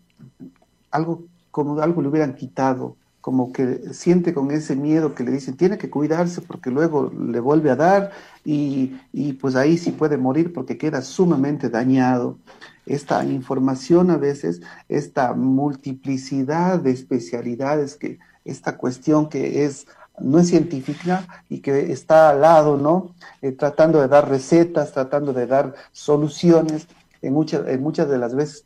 algo, 0.92 1.24
como 1.50 1.80
algo 1.80 2.02
le 2.02 2.08
hubieran 2.08 2.34
quitado, 2.34 2.96
como 3.28 3.52
que 3.52 3.92
siente 3.92 4.32
con 4.32 4.50
ese 4.52 4.74
miedo 4.74 5.14
que 5.14 5.22
le 5.22 5.30
dicen 5.30 5.54
tiene 5.54 5.76
que 5.76 5.90
cuidarse 5.90 6.40
porque 6.40 6.70
luego 6.70 7.12
le 7.12 7.40
vuelve 7.40 7.68
a 7.70 7.76
dar 7.76 8.10
y, 8.42 8.96
y 9.12 9.34
pues 9.34 9.54
ahí 9.54 9.76
sí 9.76 9.90
puede 9.90 10.16
morir 10.16 10.54
porque 10.54 10.78
queda 10.78 11.02
sumamente 11.02 11.68
dañado 11.68 12.38
esta 12.86 13.22
información 13.26 14.10
a 14.10 14.16
veces, 14.16 14.62
esta 14.88 15.34
multiplicidad 15.34 16.78
de 16.78 16.92
especialidades, 16.92 17.96
que 17.96 18.18
esta 18.46 18.78
cuestión 18.78 19.28
que 19.28 19.66
es 19.66 19.86
no 20.18 20.38
es 20.38 20.48
científica 20.48 21.28
y 21.50 21.58
que 21.58 21.92
está 21.92 22.30
al 22.30 22.40
lado, 22.40 22.78
¿no? 22.78 23.14
Eh, 23.42 23.52
tratando 23.52 24.00
de 24.00 24.08
dar 24.08 24.26
recetas, 24.26 24.90
tratando 24.90 25.34
de 25.34 25.46
dar 25.46 25.74
soluciones, 25.92 26.88
en, 27.20 27.34
muchas, 27.34 27.68
en 27.68 27.92
de 27.92 28.18
las 28.18 28.34
veces 28.34 28.64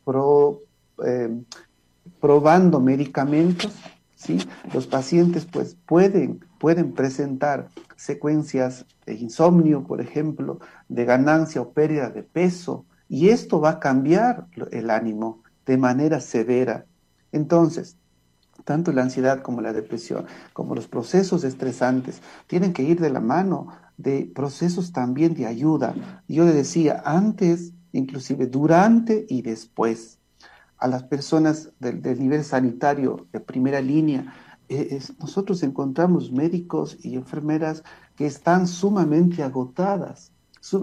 eh, 1.05 1.29
probando 2.21 2.79
medicamentos, 2.79 3.73
Los 4.73 4.87
pacientes 4.87 5.45
pues 5.45 5.75
pueden, 5.85 6.45
pueden 6.59 6.93
presentar 6.93 7.69
secuencias 7.95 8.85
de 9.05 9.15
insomnio, 9.15 9.83
por 9.83 10.01
ejemplo, 10.01 10.59
de 10.87 11.05
ganancia 11.05 11.61
o 11.61 11.71
pérdida 11.71 12.09
de 12.09 12.23
peso, 12.23 12.85
y 13.09 13.29
esto 13.29 13.59
va 13.59 13.71
a 13.71 13.79
cambiar 13.79 14.47
el 14.71 14.89
ánimo 14.89 15.43
de 15.65 15.77
manera 15.77 16.19
severa. 16.19 16.85
Entonces, 17.31 17.97
tanto 18.63 18.91
la 18.91 19.03
ansiedad 19.03 19.41
como 19.41 19.61
la 19.61 19.73
depresión, 19.73 20.25
como 20.53 20.75
los 20.75 20.87
procesos 20.87 21.43
estresantes, 21.43 22.21
tienen 22.47 22.73
que 22.73 22.83
ir 22.83 22.99
de 22.99 23.09
la 23.09 23.19
mano 23.19 23.67
de 23.97 24.31
procesos 24.33 24.91
también 24.91 25.33
de 25.33 25.45
ayuda. 25.45 25.93
Yo 26.27 26.45
le 26.45 26.53
decía 26.53 27.01
antes, 27.05 27.73
inclusive 27.91 28.47
durante 28.47 29.25
y 29.29 29.41
después, 29.41 30.19
a 30.83 30.87
las 30.87 31.03
personas 31.03 31.71
del, 31.79 32.19
nivel 32.19 32.43
sanitario 32.43 33.25
de 33.31 33.39
primera 33.39 33.79
línea, 33.79 34.33
eh, 34.67 34.99
nosotros 35.17 35.63
encontramos 35.63 36.31
médicos 36.31 36.97
y 37.01 37.15
enfermeras 37.15 37.83
que 38.17 38.25
están 38.25 38.67
sumamente 38.67 39.43
agotadas 39.43 40.33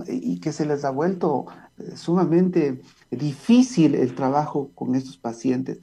y 0.09 0.41
que 0.41 0.53
se 0.53 0.65
les 0.65 0.85
ha 0.87 0.91
vuelto 0.91 1.47
sumamente 1.95 2.81
difícil 3.11 3.95
el 3.95 4.15
trabajo 4.15 4.71
con 4.75 4.95
estos 4.95 5.19
pacientes, 5.19 5.81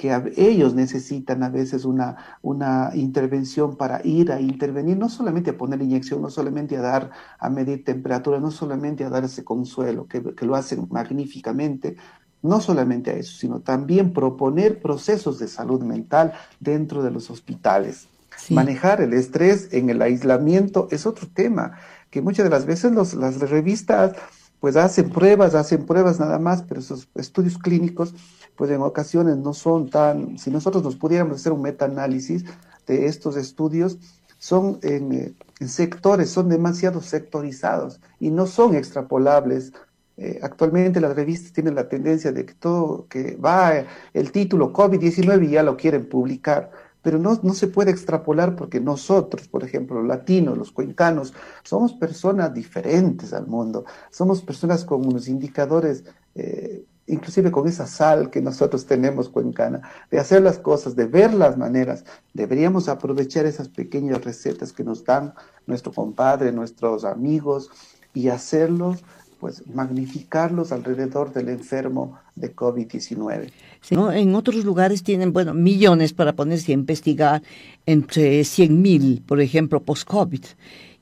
que 0.00 0.32
ellos 0.36 0.74
necesitan 0.74 1.42
a 1.42 1.50
veces 1.50 1.84
una, 1.84 2.16
una 2.40 2.90
intervención 2.94 3.76
para 3.76 4.00
ir 4.02 4.32
a 4.32 4.40
intervenir, 4.40 4.96
no 4.96 5.10
solamente 5.10 5.50
a 5.50 5.58
poner 5.58 5.82
inyección, 5.82 6.22
no 6.22 6.30
solamente 6.30 6.74
a 6.78 6.80
dar, 6.80 7.10
a 7.38 7.50
medir 7.50 7.84
temperatura, 7.84 8.40
no 8.40 8.50
solamente 8.50 9.04
a 9.04 9.10
dar 9.10 9.24
ese 9.24 9.44
consuelo, 9.44 10.08
que, 10.08 10.22
lo 10.46 10.54
hacen 10.54 10.88
magníficamente, 10.90 11.96
no 12.42 12.60
solamente 12.60 13.10
a 13.10 13.14
eso, 13.14 13.36
sino 13.36 13.60
también 13.60 14.12
proponer 14.12 14.80
procesos 14.80 15.38
de 15.38 15.48
salud 15.48 15.82
mental 15.82 16.32
dentro 16.58 17.02
de 17.02 17.10
los 17.10 17.30
hospitales. 17.30 18.08
Manejar 18.48 19.00
el 19.02 19.12
estrés 19.12 19.68
en 19.72 19.90
el 19.90 20.00
aislamiento 20.00 20.88
es 20.90 21.04
otro 21.04 21.28
tema 21.32 21.78
que 22.10 22.22
muchas 22.22 22.44
de 22.44 22.50
las 22.50 22.66
veces 22.66 22.92
los, 22.92 23.14
las 23.14 23.38
revistas 23.38 24.16
pues 24.60 24.76
hacen 24.76 25.10
pruebas, 25.10 25.54
hacen 25.54 25.86
pruebas 25.86 26.20
nada 26.20 26.38
más, 26.38 26.62
pero 26.62 26.80
esos 26.80 27.08
estudios 27.14 27.56
clínicos, 27.56 28.14
pues 28.56 28.70
en 28.70 28.82
ocasiones 28.82 29.38
no 29.38 29.54
son 29.54 29.88
tan, 29.88 30.38
si 30.38 30.50
nosotros 30.50 30.84
nos 30.84 30.96
pudiéramos 30.96 31.36
hacer 31.36 31.52
un 31.52 31.62
metaanálisis 31.62 32.44
de 32.86 33.06
estos 33.06 33.36
estudios, 33.36 33.98
son 34.38 34.78
en, 34.82 35.36
sectores, 35.66 36.30
son 36.30 36.48
demasiado 36.48 37.00
sectorizados 37.02 38.00
y 38.18 38.30
no 38.30 38.46
son 38.46 38.74
extrapolables. 38.74 39.72
Eh, 40.22 40.38
actualmente 40.42 41.00
las 41.00 41.16
revistas 41.16 41.52
tienen 41.52 41.74
la 41.74 41.88
tendencia 41.88 42.30
de 42.30 42.44
que 42.44 42.52
todo, 42.52 43.06
que 43.08 43.36
va 43.36 43.72
el 44.12 44.30
título 44.30 44.72
COVID-19 44.72 45.48
y 45.48 45.50
ya 45.52 45.62
lo 45.62 45.76
quieren 45.76 46.08
publicar 46.08 46.70
pero 47.02 47.18
no, 47.18 47.40
no, 47.42 47.54
se 47.54 47.66
puede 47.66 47.90
extrapolar 47.90 48.56
porque 48.56 48.78
nosotros, 48.78 49.48
por 49.48 49.64
ejemplo, 49.64 50.00
los 50.00 50.06
latinos, 50.06 50.58
los 50.58 50.70
cuencanos, 50.70 51.32
somos 51.62 51.94
personas 51.94 52.52
diferentes 52.52 53.32
al 53.32 53.46
mundo, 53.46 53.86
somos 54.10 54.42
personas 54.42 54.84
con 54.84 55.06
unos 55.06 55.26
indicadores 55.26 56.04
eh, 56.34 56.84
inclusive 57.10 57.50
con 57.50 57.66
esa 57.66 57.86
sal 57.86 58.30
que 58.30 58.40
nosotros 58.40 58.86
tenemos 58.86 59.28
cuencana, 59.28 59.82
de 60.10 60.18
hacer 60.18 60.42
las 60.42 60.58
cosas, 60.58 60.94
de 60.94 61.06
ver 61.06 61.34
las 61.34 61.58
maneras. 61.58 62.04
Deberíamos 62.34 62.88
aprovechar 62.88 63.46
esas 63.46 63.68
pequeñas 63.68 64.24
recetas 64.24 64.72
que 64.72 64.84
nos 64.84 65.04
dan 65.04 65.34
nuestro 65.66 65.92
compadre, 65.92 66.52
nuestros 66.52 67.04
amigos 67.04 67.70
y 68.14 68.28
hacerlos 68.28 69.04
pues 69.40 69.66
magnificarlos 69.66 70.70
alrededor 70.70 71.32
del 71.32 71.48
enfermo 71.48 72.18
de 72.36 72.54
COVID-19. 72.54 73.50
En 73.90 74.34
otros 74.34 74.64
lugares 74.64 75.02
tienen, 75.02 75.32
bueno, 75.32 75.54
millones 75.54 76.12
para 76.12 76.34
ponerse 76.34 76.72
a 76.72 76.74
investigar 76.74 77.42
entre 77.86 78.44
100 78.44 78.82
mil, 78.82 79.22
por 79.26 79.40
ejemplo, 79.40 79.82
post-COVID. 79.82 80.44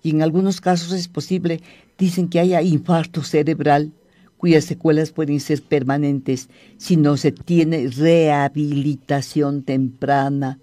Y 0.03 0.11
en 0.11 0.23
algunos 0.23 0.61
casos 0.61 0.93
es 0.93 1.09
posible, 1.09 1.61
dicen 1.99 2.29
que 2.29 2.39
haya 2.39 2.63
infarto 2.63 3.23
cerebral 3.23 3.93
cuyas 4.37 4.65
secuelas 4.65 5.11
pueden 5.11 5.41
ser 5.41 5.61
permanentes 5.63 6.49
si 6.77 6.97
no 6.97 7.17
se 7.17 7.33
tiene 7.33 7.89
rehabilitación 7.89 9.65
temprana. 9.65 10.61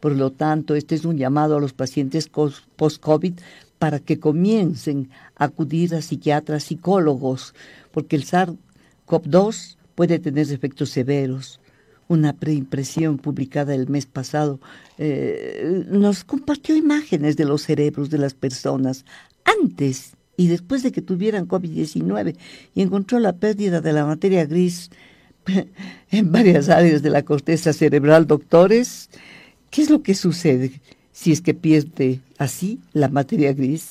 Por 0.00 0.16
lo 0.16 0.32
tanto, 0.32 0.74
este 0.74 0.94
es 0.94 1.04
un 1.04 1.18
llamado 1.18 1.56
a 1.56 1.60
los 1.60 1.74
pacientes 1.74 2.28
post-COVID 2.28 3.34
para 3.78 4.00
que 4.00 4.18
comiencen 4.18 5.10
a 5.36 5.44
acudir 5.44 5.94
a 5.94 6.02
psiquiatras, 6.02 6.64
psicólogos, 6.64 7.54
porque 7.92 8.16
el 8.16 8.24
SARS-CoV-2 8.24 9.76
puede 9.94 10.18
tener 10.18 10.50
efectos 10.50 10.90
severos. 10.90 11.60
Una 12.08 12.32
preimpresión 12.32 13.18
publicada 13.18 13.74
el 13.74 13.88
mes 13.88 14.06
pasado 14.06 14.60
eh, 14.96 15.84
nos 15.90 16.24
compartió 16.24 16.74
imágenes 16.74 17.36
de 17.36 17.44
los 17.44 17.62
cerebros 17.62 18.08
de 18.08 18.18
las 18.18 18.34
personas 18.34 19.04
antes 19.44 20.12
y 20.36 20.48
después 20.48 20.82
de 20.82 20.92
que 20.92 21.02
tuvieran 21.02 21.46
COVID-19 21.46 22.36
y 22.74 22.80
encontró 22.80 23.18
la 23.18 23.34
pérdida 23.34 23.80
de 23.80 23.92
la 23.92 24.06
materia 24.06 24.46
gris 24.46 24.90
en 26.10 26.32
varias 26.32 26.70
áreas 26.70 27.02
de 27.02 27.10
la 27.10 27.24
corteza 27.24 27.72
cerebral. 27.72 28.26
Doctores, 28.26 29.10
¿qué 29.70 29.82
es 29.82 29.90
lo 29.90 30.02
que 30.02 30.14
sucede? 30.14 30.80
si 31.18 31.32
es 31.32 31.40
que 31.40 31.52
pierde 31.52 32.20
así 32.38 32.80
la 32.92 33.08
materia 33.08 33.52
gris? 33.52 33.90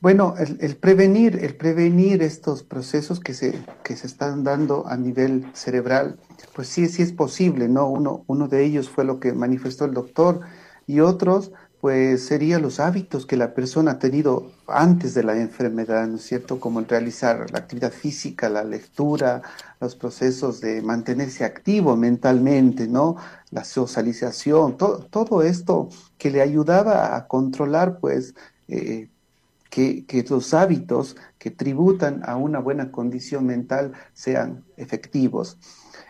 Bueno, 0.00 0.34
el, 0.38 0.76
prevenir, 0.76 1.38
el 1.44 1.54
prevenir 1.56 2.22
estos 2.22 2.62
procesos 2.62 3.20
que 3.20 3.34
se, 3.34 3.62
que 3.84 3.96
se 3.96 4.06
están 4.06 4.44
dando 4.44 4.86
a 4.86 4.96
nivel 4.96 5.44
cerebral, 5.52 6.18
pues 6.54 6.68
sí, 6.68 6.88
sí 6.88 7.02
es 7.02 7.12
posible, 7.12 7.68
¿no? 7.68 7.86
Uno, 7.86 8.24
uno 8.26 8.48
de 8.48 8.64
ellos 8.64 8.88
fue 8.88 9.04
lo 9.04 9.20
que 9.20 9.32
manifestó 9.32 9.84
el 9.84 9.92
doctor 9.92 10.40
y 10.86 11.00
otros 11.00 11.52
pues 11.80 12.26
serían 12.26 12.60
los 12.60 12.78
hábitos 12.78 13.24
que 13.24 13.36
la 13.36 13.54
persona 13.54 13.92
ha 13.92 13.98
tenido 13.98 14.52
antes 14.66 15.14
de 15.14 15.22
la 15.22 15.40
enfermedad, 15.40 16.06
¿no 16.06 16.16
es 16.16 16.22
cierto? 16.22 16.60
Como 16.60 16.78
el 16.80 16.86
realizar 16.86 17.50
la 17.50 17.60
actividad 17.60 17.90
física, 17.90 18.50
la 18.50 18.64
lectura, 18.64 19.40
los 19.80 19.96
procesos 19.96 20.60
de 20.60 20.82
mantenerse 20.82 21.44
activo 21.44 21.96
mentalmente, 21.96 22.86
¿no? 22.86 23.16
La 23.50 23.64
socialización, 23.64 24.76
todo 24.76 25.42
esto 25.42 25.88
que 26.18 26.30
le 26.30 26.42
ayudaba 26.42 27.16
a 27.16 27.26
controlar, 27.26 27.98
pues, 27.98 28.34
eh, 28.68 29.08
que, 29.70 30.04
que 30.04 30.22
los 30.28 30.52
hábitos 30.52 31.16
que 31.38 31.50
tributan 31.50 32.22
a 32.26 32.36
una 32.36 32.58
buena 32.58 32.90
condición 32.90 33.46
mental 33.46 33.92
sean 34.12 34.64
efectivos. 34.76 35.56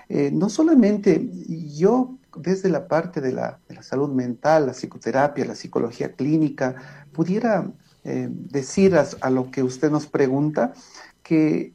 Eh, 0.09 0.33
no 0.33 0.49
solamente 0.49 1.31
yo 1.77 2.17
desde 2.37 2.69
la 2.69 2.89
parte 2.89 3.21
de 3.21 3.33
la, 3.33 3.59
salud 3.83 4.11
mental, 4.11 4.67
la 4.67 4.73
psicoterapia, 4.73 5.45
la 5.45 5.55
psicología 5.55 6.13
clínica, 6.13 6.77
pudiera 7.13 7.71
eh, 8.05 8.29
decir 8.31 8.97
a, 8.97 9.31
lo 9.31 9.51
que 9.51 9.63
usted 9.63 9.91
nos 9.91 10.07
pregunta 10.07 10.73
que 11.23 11.73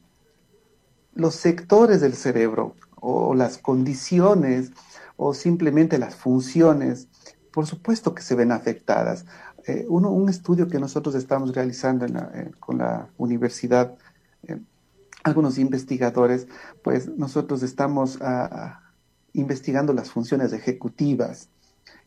los 1.14 1.34
sectores 1.34 2.00
del 2.00 2.14
cerebro 2.14 2.74
o 2.96 3.34
las 3.34 3.58
condiciones 3.58 4.72
o 5.16 5.34
simplemente 5.34 5.98
las 5.98 6.14
funciones, 6.14 7.08
por 7.52 7.66
supuesto 7.66 8.14
que 8.14 8.22
se 8.22 8.34
ven 8.34 8.52
afectadas. 8.52 9.24
Eh, 9.66 9.86
uno, 9.88 10.10
un 10.10 10.28
estudio 10.28 10.68
que 10.68 10.78
nosotros 10.78 11.14
estamos 11.14 11.54
realizando 11.54 12.06
con 12.60 12.78
la 12.78 13.08
universidad, 13.16 13.96
eh, 14.46 14.60
algunos 15.24 15.58
investigadores, 15.58 16.46
pues 16.82 17.08
nosotros 17.08 17.62
estamos 17.62 18.20
a, 18.22 18.85
investigando 19.36 19.92
las 19.92 20.10
funciones 20.10 20.52
ejecutivas. 20.52 21.48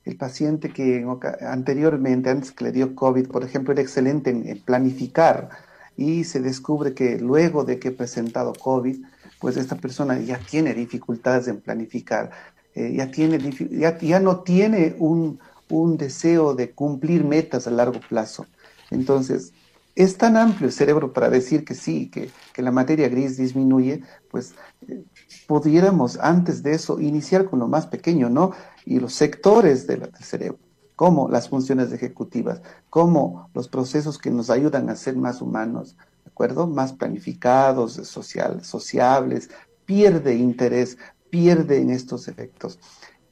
El 0.03 0.17
paciente 0.17 0.69
que 0.69 1.05
anteriormente, 1.41 2.29
antes 2.29 2.51
que 2.51 2.65
le 2.65 2.71
dio 2.71 2.95
COVID, 2.95 3.27
por 3.27 3.43
ejemplo, 3.43 3.71
era 3.71 3.81
excelente 3.81 4.31
en, 4.31 4.59
planificar 4.61 5.49
y 5.95 6.23
se 6.23 6.39
descubre 6.39 6.93
que 6.93 7.19
luego 7.19 7.63
de 7.63 7.77
que 7.77 7.89
ha 7.89 7.95
presentado 7.95 8.53
COVID, 8.53 9.03
pues 9.39 9.57
esta 9.57 9.75
persona 9.75 10.19
ya 10.19 10.39
tiene 10.39 10.73
dificultades 10.73 11.47
en 11.47 11.61
planificar, 11.61 12.31
eh, 12.73 12.93
ya, 12.95 13.11
tiene, 13.11 13.37
ya, 13.71 13.97
ya 13.97 14.19
no 14.19 14.39
tiene 14.39 14.95
un, 14.97 15.39
un 15.69 15.97
deseo 15.97 16.55
de 16.55 16.71
cumplir 16.71 17.23
metas 17.23 17.67
a 17.67 17.71
largo 17.71 17.99
plazo. 18.09 18.47
Entonces, 18.89 19.53
es 19.99 20.17
tan 20.17 20.37
amplio 20.37 20.67
el 20.67 20.71
cerebro 20.73 21.11
para 21.11 21.29
decir 21.29 21.65
que 21.65 21.75
sí, 21.75 22.09
que, 22.09 22.31
la 22.61 22.71
materia 22.71 23.09
gris 23.09 23.35
disminuye, 23.35 24.01
pues 24.31 24.55
eh, 24.87 25.03
pudiéramos 25.45 26.17
antes 26.19 26.63
de 26.63 26.73
eso 26.73 27.01
iniciar 27.01 27.49
con 27.49 27.59
lo 27.59 27.67
más 27.67 27.85
pequeño, 27.87 28.29
¿no? 28.29 28.53
Y 28.85 29.01
los 29.01 29.13
sectores 29.13 29.87
del 29.87 30.09
cerebro, 30.21 30.57
como 30.95 31.27
las 31.27 31.49
funciones 31.49 31.91
ejecutivas, 31.91 32.61
como 32.89 33.49
los 33.53 33.67
procesos 33.67 34.17
que 34.17 34.31
nos 34.31 34.49
ayudan 34.49 34.89
a 34.89 34.95
ser 34.95 35.17
más 35.17 35.41
humanos, 35.41 35.97
¿de 36.23 36.31
acuerdo? 36.31 36.65
Más 36.65 36.93
planificados, 36.93 37.95
social, 38.07 38.63
sociables, 38.63 39.49
pierde 39.83 40.35
interés, 40.35 40.97
pierde 41.29 41.81
en 41.81 41.89
estos 41.89 42.29
efectos. 42.29 42.79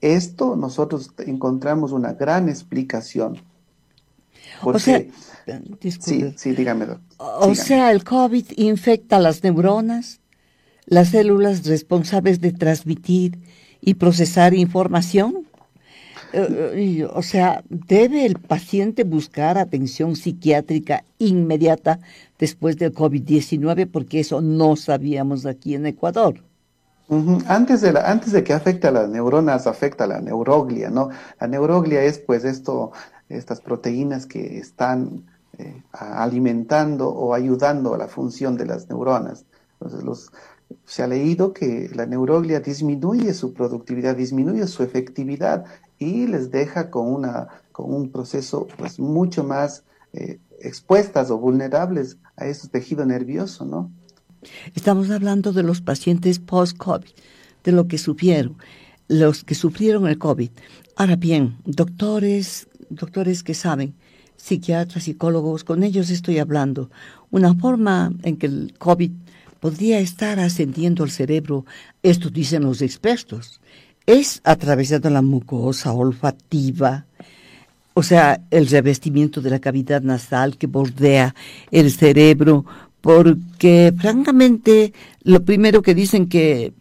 Esto 0.02 0.58
nosotros 0.58 1.14
encontramos 1.20 1.94
una 1.94 2.12
gran 2.12 2.50
explicación. 2.50 3.38
O 4.62 4.80
sea, 4.80 5.04
sí, 6.00 6.34
sí, 6.36 6.52
dígame. 6.52 6.86
O 7.18 7.56
sea, 7.56 7.92
el 7.92 8.04
COVID 8.04 8.46
infecta 8.58 9.20
las 9.20 9.44
neuronas, 9.44 10.20
las 10.86 11.10
células 11.10 11.66
responsables 11.66 12.42
de 12.42 12.52
transmitir 12.52 13.40
y 13.82 13.96
procesar 13.96 14.54
información? 14.54 15.48
Eh, 16.34 17.00
eh, 17.00 17.08
o 17.14 17.22
sea, 17.22 17.64
¿debe 17.70 18.26
el 18.26 18.38
paciente 18.38 19.04
buscar 19.04 19.58
atención 19.58 20.16
psiquiátrica 20.16 21.06
inmediata 21.20 22.00
después 22.38 22.78
del 22.78 22.94
COVID-19? 22.94 23.90
Porque 23.90 24.20
eso 24.20 24.42
no 24.42 24.76
sabíamos 24.76 25.46
aquí 25.46 25.76
en 25.76 25.86
Ecuador. 25.86 26.44
antes, 27.48 27.80
de 27.80 27.94
la, 27.94 28.12
antes 28.12 28.34
de 28.34 28.44
que 28.44 28.52
afecte 28.52 28.88
a 28.88 28.92
las 28.92 29.08
neuronas, 29.08 29.68
afecta 29.68 30.04
a 30.04 30.08
la 30.08 30.20
neuroglia, 30.20 30.90
¿no? 30.90 31.10
La 31.40 31.48
neuroglia 31.48 32.04
es 32.04 32.20
pues 32.20 32.44
esto, 32.44 32.92
estas 33.30 33.62
proteínas 33.62 34.26
que 34.26 34.58
están 34.58 35.26
eh, 35.58 35.84
alimentando 35.92 37.10
o 37.10 37.34
ayudando 37.34 37.94
a 37.94 37.98
la 37.98 38.08
función 38.08 38.58
de 38.58 38.66
las 38.66 38.90
neuronas. 38.90 39.46
Entonces, 39.74 40.04
los, 40.04 40.32
se 40.86 41.04
ha 41.04 41.08
leído 41.08 41.54
que 41.54 41.90
la 41.94 42.06
neuroglia 42.06 42.60
disminuye 42.60 43.34
su 43.34 43.54
productividad, 43.54 44.16
disminuye 44.16 44.68
su 44.68 44.84
efectividad 44.84 45.66
y 46.00 46.28
les 46.28 46.52
deja 46.52 46.90
con, 46.90 47.08
una, 47.08 47.48
con 47.72 47.94
un 47.94 48.12
proceso 48.12 48.68
pues, 48.78 49.00
mucho 49.00 49.44
más 49.44 49.84
eh, 50.14 50.40
expuestas 50.60 51.32
o 51.32 51.38
vulnerables 51.38 52.18
a 52.36 52.46
ese 52.46 52.68
tejido 52.68 53.06
nervioso, 53.06 53.66
¿no? 53.66 53.92
Estamos 54.76 55.10
hablando 55.10 55.52
de 55.52 55.64
los 55.64 55.82
pacientes 55.82 56.40
post-COVID, 56.40 57.10
de 57.64 57.72
lo 57.72 57.88
que 57.88 57.98
sufrieron, 57.98 58.58
los 59.08 59.44
que 59.44 59.56
sufrieron 59.56 60.08
el 60.08 60.18
COVID. 60.18 60.52
Ahora 60.96 61.16
bien, 61.16 61.58
doctores, 61.66 62.68
doctores 62.90 63.44
que 63.44 63.54
saben, 63.54 63.96
psiquiatras, 64.36 65.04
psicólogos, 65.04 65.64
con 65.64 65.84
ellos 65.84 66.10
estoy 66.10 66.40
hablando. 66.40 66.90
Una 67.32 67.54
forma 67.56 68.14
en 68.24 68.38
que 68.38 68.48
el 68.48 68.74
COVID 68.78 69.12
podría 69.60 70.00
estar 70.00 70.40
ascendiendo 70.40 71.04
al 71.04 71.12
cerebro, 71.12 71.66
esto 72.04 72.30
dicen 72.30 72.64
los 72.64 72.82
expertos, 72.82 73.60
es 74.06 74.42
atravesando 74.44 75.10
la 75.10 75.22
mucosa 75.22 75.92
olfativa, 75.92 77.06
o 77.94 78.04
sea, 78.04 78.42
el 78.52 78.68
revestimiento 78.68 79.42
de 79.42 79.50
la 79.50 79.60
cavidad 79.60 80.04
nasal 80.04 80.58
que 80.58 80.68
bordea 80.68 81.34
el 81.72 81.92
cerebro, 81.92 82.64
porque 83.02 83.94
francamente 83.98 84.94
lo 85.24 85.44
primero 85.44 85.82
que 85.82 85.96
dicen 85.96 86.30
que, 86.30 86.74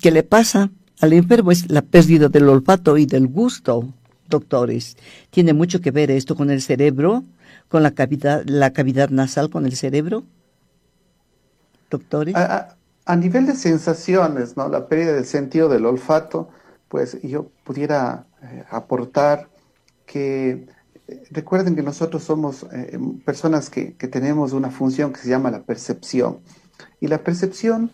que 0.00 0.10
le 0.10 0.22
pasa 0.22 0.70
al 1.00 1.12
enfermo 1.12 1.50
es 1.50 1.70
la 1.70 1.82
pérdida 1.82 2.28
del 2.28 2.48
olfato 2.48 2.96
y 2.96 3.06
del 3.06 3.26
gusto, 3.26 3.92
doctores. 4.32 4.96
¿Tiene 5.30 5.52
mucho 5.52 5.80
que 5.80 5.92
ver 5.92 6.10
esto 6.10 6.34
con 6.34 6.50
el 6.50 6.60
cerebro, 6.60 7.22
con 7.68 7.84
la 7.84 7.92
cavidad, 7.92 8.42
la 8.46 8.72
cavidad 8.72 9.10
nasal 9.10 9.48
con 9.48 9.64
el 9.64 9.76
cerebro? 9.76 10.24
doctores? 11.92 12.34
A, 12.34 13.16
nivel 13.16 13.46
de 13.46 13.54
sensaciones, 13.54 14.56
¿no? 14.56 14.68
La 14.68 14.86
pérdida 14.88 15.12
del 15.12 15.26
sentido 15.26 15.68
del 15.68 15.86
olfato, 15.86 16.48
pues 16.88 17.20
yo 17.22 17.48
pudiera 17.64 18.26
eh, 18.42 18.64
aportar 18.70 19.48
que 20.06 20.66
eh, 21.08 21.24
recuerden 21.30 21.76
que 21.76 21.82
nosotros 21.82 22.22
somos 22.22 22.66
eh, 22.72 22.98
personas 23.24 23.70
que, 23.70 23.94
que, 23.94 24.08
tenemos 24.08 24.52
una 24.52 24.70
función 24.70 25.12
que 25.12 25.20
se 25.20 25.28
llama 25.28 25.50
la 25.50 25.62
percepción. 25.62 26.38
Y 27.00 27.08
la 27.08 27.18
percepción 27.18 27.90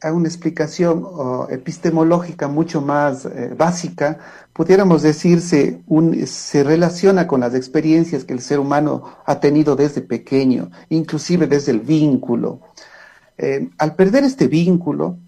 a 0.00 0.12
una 0.12 0.28
explicación 0.28 1.04
epistemológica 1.50 2.48
mucho 2.48 2.80
más 2.80 3.24
eh, 3.24 3.54
básica, 3.56 4.18
pudiéramos 4.52 5.02
decirse, 5.02 5.82
un, 5.86 6.26
se 6.26 6.62
relaciona 6.62 7.26
con 7.26 7.40
las 7.40 7.54
experiencias 7.54 8.24
que 8.24 8.32
el 8.32 8.40
ser 8.40 8.60
humano 8.60 9.04
ha 9.26 9.40
tenido 9.40 9.76
desde 9.76 10.00
pequeño, 10.00 10.70
inclusive 10.88 11.46
desde 11.46 11.72
el 11.72 11.80
vínculo. 11.80 12.60
Eh, 13.36 13.70
al 13.78 13.94
perder 13.94 14.24
este 14.24 14.46
vínculo, 14.48 15.18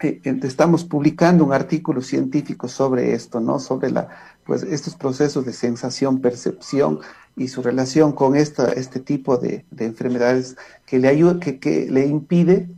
eh, 0.00 0.20
estamos 0.42 0.84
publicando 0.84 1.44
un 1.44 1.52
artículo 1.52 2.00
científico 2.02 2.68
sobre 2.68 3.14
esto, 3.14 3.40
¿no? 3.40 3.58
Sobre 3.58 3.90
la, 3.90 4.08
pues, 4.44 4.62
estos 4.62 4.94
procesos 4.96 5.44
de 5.44 5.52
sensación, 5.52 6.20
percepción 6.20 7.00
y 7.36 7.48
su 7.48 7.62
relación 7.62 8.12
con 8.12 8.36
esta, 8.36 8.72
este 8.72 9.00
tipo 9.00 9.36
de, 9.36 9.64
de 9.70 9.86
enfermedades 9.86 10.56
que 10.86 10.98
le, 10.98 11.08
ayuda, 11.08 11.40
que, 11.40 11.58
que 11.58 11.90
le 11.90 12.06
impide 12.06 12.70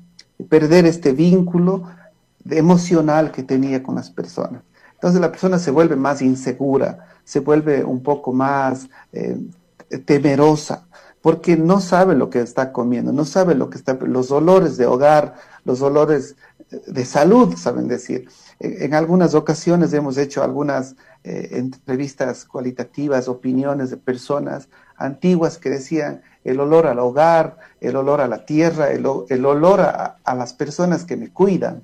perder 0.49 0.87
este 0.87 1.13
vínculo 1.13 1.85
emocional 2.49 3.33
que 3.33 3.43
tenía 3.43 3.83
con 3.83 3.95
las 3.95 4.11
personas. 4.11 4.63
Entonces 4.95 5.21
la 5.21 5.31
persona 5.31 5.59
se 5.59 5.71
vuelve 5.71 5.97
más 5.97 6.23
insegura, 6.23 7.07
se 7.25 7.41
vuelve 7.41 7.85
un 7.85 8.03
poco 8.03 8.33
más 8.33 8.89
eh, 9.13 9.39
temerosa, 10.05 10.87
porque 11.23 11.57
no 11.57 11.81
sabe 11.81 12.15
lo 12.15 12.31
que 12.31 12.41
está 12.41 12.73
comiendo, 12.73 13.13
no 13.13 13.25
sabe 13.25 13.55
lo 13.55 13.71
que 13.71 13.79
está, 13.79 13.95
los 13.95 14.29
dolores 14.29 14.77
de 14.77 14.87
hogar, 14.87 15.35
los 15.65 15.79
dolores 15.79 16.37
de 16.87 17.05
salud, 17.05 17.57
saben 17.57 17.89
decir. 17.89 18.29
En, 18.61 18.95
algunas 18.95 19.35
ocasiones 19.35 19.93
hemos 19.93 20.17
hecho 20.19 20.43
algunas 20.43 20.95
eh, 21.25 21.49
entrevistas 21.53 22.45
cualitativas, 22.45 23.29
opiniones 23.29 23.91
de 23.91 23.97
personas 23.97 24.69
antiguas 25.01 25.59
que 25.59 25.71
decían, 25.71 26.23
el 26.45 26.61
olor 26.61 26.87
al 26.87 26.99
hogar, 26.99 27.59
el 27.81 27.97
olor 27.97 28.21
a 28.21 28.29
la 28.29 28.45
tierra, 28.45 28.91
el, 28.91 29.07
olor 29.07 29.81
a, 29.81 30.35
las 30.35 30.53
personas 30.55 31.05
que 31.05 31.17
me 31.17 31.31
cuidan, 31.31 31.83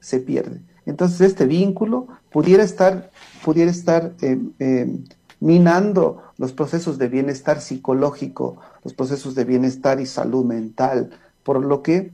se 0.00 0.18
pierde. 0.18 0.60
Entonces 0.86 1.20
este 1.20 1.46
vínculo 1.46 2.08
pudiera 2.30 2.62
estar, 2.62 3.10
pudiera 3.44 3.70
estar 3.70 4.12
eh, 4.22 4.38
eh, 4.58 4.98
minando 5.40 6.22
los 6.38 6.52
procesos 6.52 6.98
de 6.98 7.08
bienestar 7.08 7.60
psicológico, 7.60 8.58
los 8.84 8.94
procesos 8.94 9.34
de 9.34 9.44
bienestar 9.44 10.00
y 10.00 10.06
salud 10.06 10.44
mental, 10.44 11.10
por 11.42 11.62
lo 11.62 11.82
que 11.82 12.12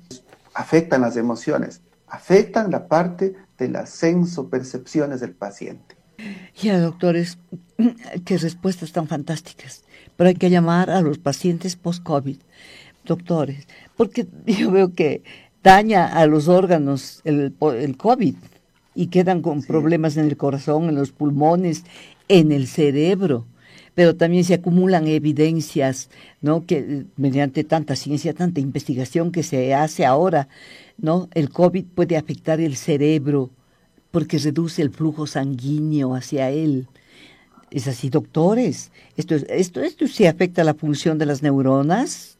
afectan 0.54 1.02
las 1.02 1.16
emociones, 1.16 1.82
afectan 2.08 2.70
la 2.70 2.88
parte 2.88 3.34
de 3.58 3.68
las 3.68 3.90
senso-percepciones 3.90 5.20
del 5.20 5.32
paciente. 5.32 5.96
Ya, 6.60 6.80
doctores, 6.80 7.38
qué 8.24 8.38
respuestas 8.38 8.92
tan 8.92 9.06
fantásticas 9.06 9.83
pero 10.16 10.28
hay 10.28 10.34
que 10.34 10.50
llamar 10.50 10.90
a 10.90 11.00
los 11.00 11.18
pacientes 11.18 11.76
post-COVID, 11.76 12.36
doctores, 13.04 13.66
porque 13.96 14.26
yo 14.46 14.70
veo 14.70 14.94
que 14.94 15.22
daña 15.62 16.06
a 16.06 16.26
los 16.26 16.48
órganos 16.48 17.20
el, 17.24 17.54
el 17.78 17.96
COVID 17.96 18.34
y 18.94 19.06
quedan 19.08 19.42
con 19.42 19.62
problemas 19.62 20.16
en 20.16 20.26
el 20.26 20.36
corazón, 20.36 20.88
en 20.88 20.94
los 20.94 21.12
pulmones, 21.12 21.84
en 22.28 22.52
el 22.52 22.66
cerebro. 22.66 23.46
Pero 23.94 24.16
también 24.16 24.44
se 24.44 24.54
acumulan 24.54 25.06
evidencias, 25.06 26.10
¿no? 26.40 26.66
Que 26.66 27.04
mediante 27.16 27.62
tanta 27.62 27.94
ciencia, 27.94 28.34
tanta 28.34 28.60
investigación 28.60 29.30
que 29.30 29.44
se 29.44 29.72
hace 29.72 30.04
ahora, 30.04 30.48
¿no? 30.98 31.28
El 31.32 31.50
COVID 31.50 31.84
puede 31.94 32.16
afectar 32.16 32.60
el 32.60 32.76
cerebro 32.76 33.50
porque 34.10 34.38
reduce 34.38 34.82
el 34.82 34.90
flujo 34.90 35.26
sanguíneo 35.26 36.14
hacia 36.14 36.50
él. 36.50 36.88
Es 37.74 37.88
así, 37.88 38.08
doctores. 38.08 38.92
Esto, 39.16 39.34
esto, 39.34 39.82
esto 39.82 40.06
sí 40.06 40.26
afecta 40.26 40.62
la 40.62 40.74
función 40.74 41.18
de 41.18 41.26
las 41.26 41.42
neuronas 41.42 42.38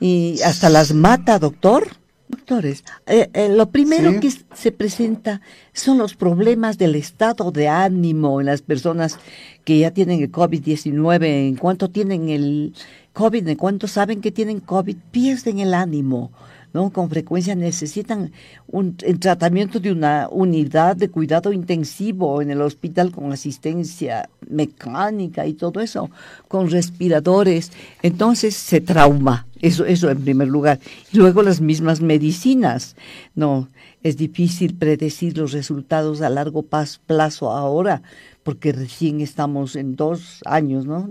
y 0.00 0.40
hasta 0.42 0.70
las 0.70 0.94
mata, 0.94 1.38
doctor. 1.38 1.88
Doctores, 2.28 2.82
eh, 3.06 3.28
eh, 3.34 3.50
lo 3.50 3.70
primero 3.70 4.18
que 4.18 4.32
se 4.54 4.72
presenta 4.72 5.42
son 5.74 5.98
los 5.98 6.16
problemas 6.16 6.78
del 6.78 6.96
estado 6.96 7.52
de 7.52 7.68
ánimo 7.68 8.40
en 8.40 8.46
las 8.46 8.62
personas 8.62 9.18
que 9.64 9.78
ya 9.78 9.90
tienen 9.90 10.22
el 10.22 10.32
COVID-19. 10.32 11.24
En 11.48 11.56
cuanto 11.56 11.90
tienen 11.90 12.30
el 12.30 12.72
COVID, 13.12 13.46
en 13.46 13.56
cuanto 13.56 13.86
saben 13.86 14.22
que 14.22 14.32
tienen 14.32 14.60
COVID, 14.60 14.96
pierden 15.12 15.58
el 15.58 15.74
ánimo. 15.74 16.32
¿No? 16.76 16.90
Con 16.90 17.08
frecuencia 17.08 17.54
necesitan 17.54 18.32
un 18.66 18.98
tratamiento 18.98 19.80
de 19.80 19.92
una 19.92 20.28
unidad 20.30 20.94
de 20.94 21.08
cuidado 21.08 21.50
intensivo 21.50 22.42
en 22.42 22.50
el 22.50 22.60
hospital 22.60 23.12
con 23.12 23.32
asistencia 23.32 24.28
mecánica 24.50 25.46
y 25.46 25.54
todo 25.54 25.80
eso, 25.80 26.10
con 26.48 26.68
respiradores. 26.68 27.72
Entonces 28.02 28.54
se 28.54 28.82
trauma, 28.82 29.46
eso, 29.62 29.86
eso 29.86 30.10
en 30.10 30.20
primer 30.20 30.48
lugar. 30.48 30.78
Y 31.10 31.16
luego 31.16 31.42
las 31.42 31.62
mismas 31.62 32.02
medicinas, 32.02 32.94
¿no? 33.34 33.68
Es 34.02 34.18
difícil 34.18 34.74
predecir 34.74 35.38
los 35.38 35.52
resultados 35.52 36.20
a 36.20 36.28
largo 36.28 36.62
plazo 37.06 37.52
ahora, 37.52 38.02
porque 38.42 38.72
recién 38.72 39.22
estamos 39.22 39.76
en 39.76 39.96
dos 39.96 40.42
años, 40.44 40.84
¿no? 40.84 41.08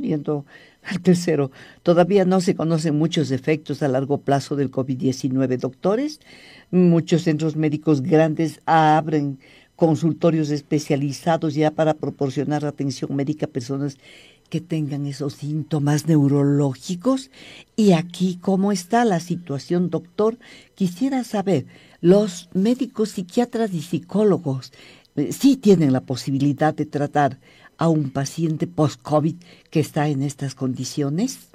Al 0.86 1.02
tercero, 1.02 1.52
todavía 1.84 2.26
no 2.26 2.42
se 2.42 2.56
conocen 2.56 2.98
muchos 2.98 3.32
efectos 3.32 3.82
a 3.82 3.88
largo 3.88 4.20
plazo 4.20 4.56
del 4.56 4.72
COVID-19. 4.72 5.58
Doctores, 5.58 6.20
muchos 6.72 7.24
centros 7.24 7.56
médicos 7.56 8.02
grandes 8.02 8.62
abren 8.66 9.40
consultorios 9.76 10.50
especializados 10.52 11.54
ya 11.54 11.72
para 11.72 11.96
proporcionar 11.96 12.66
atención 12.66 13.16
médica 13.16 13.46
a 13.46 13.50
personas 13.50 13.98
que 14.50 14.62
tengan 14.62 15.06
esos 15.06 15.34
síntomas 15.34 16.08
neurológicos. 16.08 17.32
Y 17.76 17.92
aquí, 17.94 18.38
¿cómo 18.42 18.72
está 18.72 19.04
la 19.06 19.20
situación, 19.20 19.90
doctor? 19.90 20.38
Quisiera 20.76 21.24
saber, 21.24 21.66
los 22.00 22.50
médicos 22.54 23.10
psiquiatras 23.10 23.74
y 23.74 23.82
psicólogos 23.82 24.72
eh, 25.16 25.32
sí 25.32 25.58
tienen 25.58 25.94
la 25.94 26.02
posibilidad 26.02 26.74
de 26.74 26.86
tratar 26.86 27.40
a 27.78 27.90
un 27.90 28.12
paciente 28.12 28.68
post-COVID 28.68 29.36
que 29.70 29.80
está 29.80 30.08
en 30.08 30.22
estas 30.22 30.56
condiciones? 30.56 31.50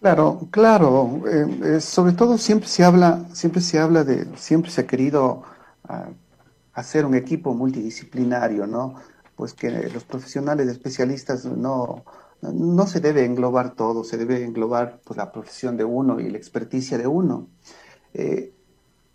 Claro, 0.00 0.48
claro. 0.50 1.22
Eh, 1.26 1.76
eh, 1.76 1.80
sobre 1.80 2.12
todo 2.12 2.38
siempre 2.38 2.68
se 2.68 2.84
habla, 2.84 3.26
siempre 3.32 3.60
se 3.60 3.78
habla 3.78 4.04
de, 4.04 4.26
siempre 4.36 4.70
se 4.70 4.82
ha 4.82 4.86
querido 4.86 5.42
ah, 5.84 6.08
hacer 6.74 7.04
un 7.04 7.14
equipo 7.14 7.52
multidisciplinario, 7.54 8.66
¿no? 8.66 8.94
Pues 9.34 9.54
que 9.54 9.70
los 9.70 10.04
profesionales 10.04 10.68
especialistas 10.68 11.44
no, 11.44 12.04
no 12.42 12.86
se 12.86 13.00
debe 13.00 13.24
englobar 13.24 13.74
todo, 13.74 14.04
se 14.04 14.16
debe 14.16 14.44
englobar 14.44 15.00
pues, 15.04 15.16
la 15.16 15.32
profesión 15.32 15.76
de 15.76 15.84
uno 15.84 16.20
y 16.20 16.30
la 16.30 16.38
experticia 16.38 16.98
de 16.98 17.06
uno. 17.06 17.48
Eh, 18.14 18.52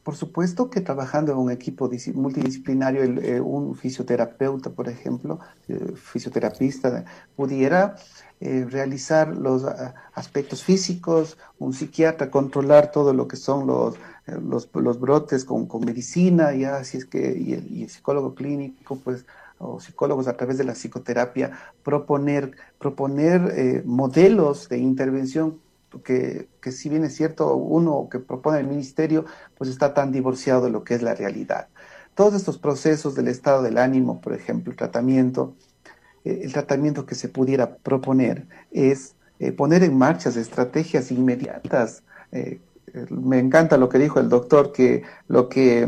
por 0.03 0.17
supuesto 0.17 0.69
que 0.69 0.81
trabajando 0.81 1.31
en 1.31 1.37
un 1.37 1.49
equipo 1.49 1.89
multidisciplinario, 2.13 3.03
eh, 3.03 3.39
un 3.39 3.75
fisioterapeuta, 3.75 4.69
por 4.69 4.89
ejemplo, 4.89 5.39
eh, 5.69 5.93
fisioterapista, 5.95 7.05
pudiera 7.37 7.95
eh, 8.41 8.67
realizar 8.69 9.29
los 9.29 9.63
aspectos 10.13 10.63
físicos, 10.63 11.37
un 11.57 11.73
psiquiatra 11.73 12.29
controlar 12.29 12.91
todo 12.91 13.13
lo 13.13 13.29
que 13.29 13.37
son 13.37 13.65
los, 13.65 13.95
los, 14.73 14.99
brotes 14.99 15.45
con, 15.45 15.67
medicina, 15.85 16.53
y 16.53 16.65
así 16.65 16.97
es 16.97 17.05
que, 17.05 17.37
y 17.37 17.53
el, 17.53 17.89
psicólogo 17.89 18.35
clínico, 18.35 18.97
pues, 18.97 19.25
o 19.57 19.79
psicólogos 19.79 20.27
a 20.27 20.35
través 20.35 20.57
de 20.57 20.65
la 20.65 20.73
psicoterapia, 20.73 21.57
proponer, 21.83 22.51
proponer 22.77 23.83
modelos 23.85 24.67
de 24.67 24.79
intervención 24.79 25.62
que, 26.01 26.47
si 26.71 26.89
bien 26.89 27.03
es 27.03 27.15
cierto, 27.15 27.55
uno 27.55 28.07
que 28.09 28.19
propone 28.19 28.59
el 28.59 28.67
ministerio, 28.67 29.25
pues 29.57 29.69
está 29.69 29.93
tan 29.93 30.11
divorciado 30.11 30.63
de 30.63 30.71
lo 30.71 30.83
que 30.83 30.95
es 30.95 31.01
la 31.01 31.13
realidad. 31.13 31.67
Todos 32.15 32.33
estos 32.33 32.57
procesos 32.57 33.15
del 33.15 33.27
estado 33.27 33.61
del 33.61 33.77
ánimo, 33.77 34.21
por 34.21 34.33
ejemplo, 34.33 34.71
el 34.71 34.77
tratamiento, 34.77 35.55
eh, 36.25 36.41
el 36.43 36.53
tratamiento 36.53 37.05
que 37.05 37.15
se 37.15 37.29
pudiera 37.29 37.75
proponer 37.75 38.47
es 38.71 39.15
eh, 39.39 39.51
poner 39.51 39.83
en 39.83 39.97
marcha 39.97 40.29
estrategias 40.29 41.11
inmediatas. 41.11 42.03
Eh, 42.31 42.59
me 43.09 43.39
encanta 43.39 43.77
lo 43.77 43.89
que 43.89 43.99
dijo 43.99 44.19
el 44.19 44.29
doctor, 44.29 44.71
que 44.71 45.03
lo 45.27 45.49
que, 45.49 45.87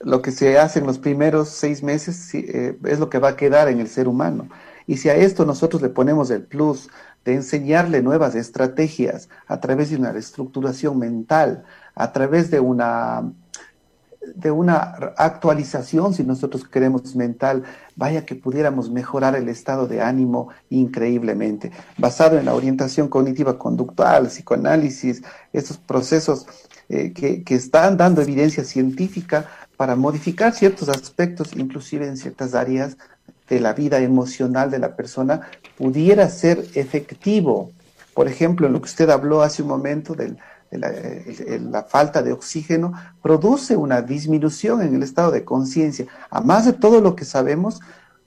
lo 0.00 0.22
que 0.22 0.32
se 0.32 0.58
hace 0.58 0.78
en 0.78 0.86
los 0.86 0.98
primeros 0.98 1.50
seis 1.50 1.82
meses 1.82 2.34
es 2.34 2.98
lo 2.98 3.10
que 3.10 3.18
va 3.18 3.30
a 3.30 3.36
quedar 3.36 3.68
en 3.68 3.80
el 3.80 3.88
ser 3.88 4.08
humano. 4.08 4.48
Y 4.88 4.96
si 4.96 5.10
a 5.10 5.16
esto 5.16 5.44
nosotros 5.44 5.82
le 5.82 5.90
ponemos 5.90 6.30
el 6.30 6.42
plus 6.42 6.88
de 7.28 7.34
enseñarle 7.34 8.00
nuevas 8.02 8.34
estrategias 8.34 9.28
a 9.46 9.60
través 9.60 9.90
de 9.90 9.96
una 9.96 10.12
reestructuración 10.12 10.98
mental, 10.98 11.62
a 11.94 12.10
través 12.10 12.50
de 12.50 12.58
una 12.58 13.30
de 14.34 14.50
una 14.50 14.76
actualización, 15.16 16.14
si 16.14 16.22
nosotros 16.22 16.66
queremos 16.66 17.14
mental, 17.16 17.64
vaya 17.96 18.24
que 18.24 18.34
pudiéramos 18.34 18.90
mejorar 18.90 19.36
el 19.36 19.48
estado 19.48 19.86
de 19.86 20.00
ánimo 20.00 20.48
increíblemente, 20.70 21.70
basado 21.98 22.38
en 22.38 22.46
la 22.46 22.54
orientación 22.54 23.08
cognitiva 23.08 23.58
conductual, 23.58 24.26
psicoanálisis, 24.28 25.22
estos 25.52 25.76
procesos 25.76 26.46
eh, 26.88 27.12
que, 27.12 27.42
que 27.42 27.54
están 27.54 27.96
dando 27.98 28.22
evidencia 28.22 28.64
científica 28.64 29.46
para 29.76 29.96
modificar 29.96 30.54
ciertos 30.54 30.88
aspectos, 30.88 31.54
inclusive 31.56 32.06
en 32.06 32.16
ciertas 32.16 32.54
áreas 32.54 32.96
de 33.48 33.60
la 33.60 33.72
vida 33.72 33.98
emocional 33.98 34.70
de 34.70 34.78
la 34.78 34.96
persona 34.96 35.42
pudiera 35.76 36.28
ser 36.28 36.64
efectivo. 36.74 37.72
Por 38.14 38.28
ejemplo, 38.28 38.66
en 38.66 38.72
lo 38.72 38.80
que 38.80 38.86
usted 38.86 39.10
habló 39.10 39.42
hace 39.42 39.62
un 39.62 39.68
momento 39.68 40.14
del, 40.14 40.38
la 40.70 41.84
falta 41.84 42.22
de 42.22 42.32
oxígeno 42.32 42.92
produce 43.22 43.76
una 43.76 44.02
disminución 44.02 44.82
en 44.82 44.94
el 44.94 45.02
estado 45.02 45.30
de 45.30 45.44
conciencia. 45.44 46.06
A 46.30 46.40
más 46.40 46.66
de 46.66 46.72
todo 46.72 47.00
lo 47.00 47.16
que 47.16 47.24
sabemos, 47.24 47.80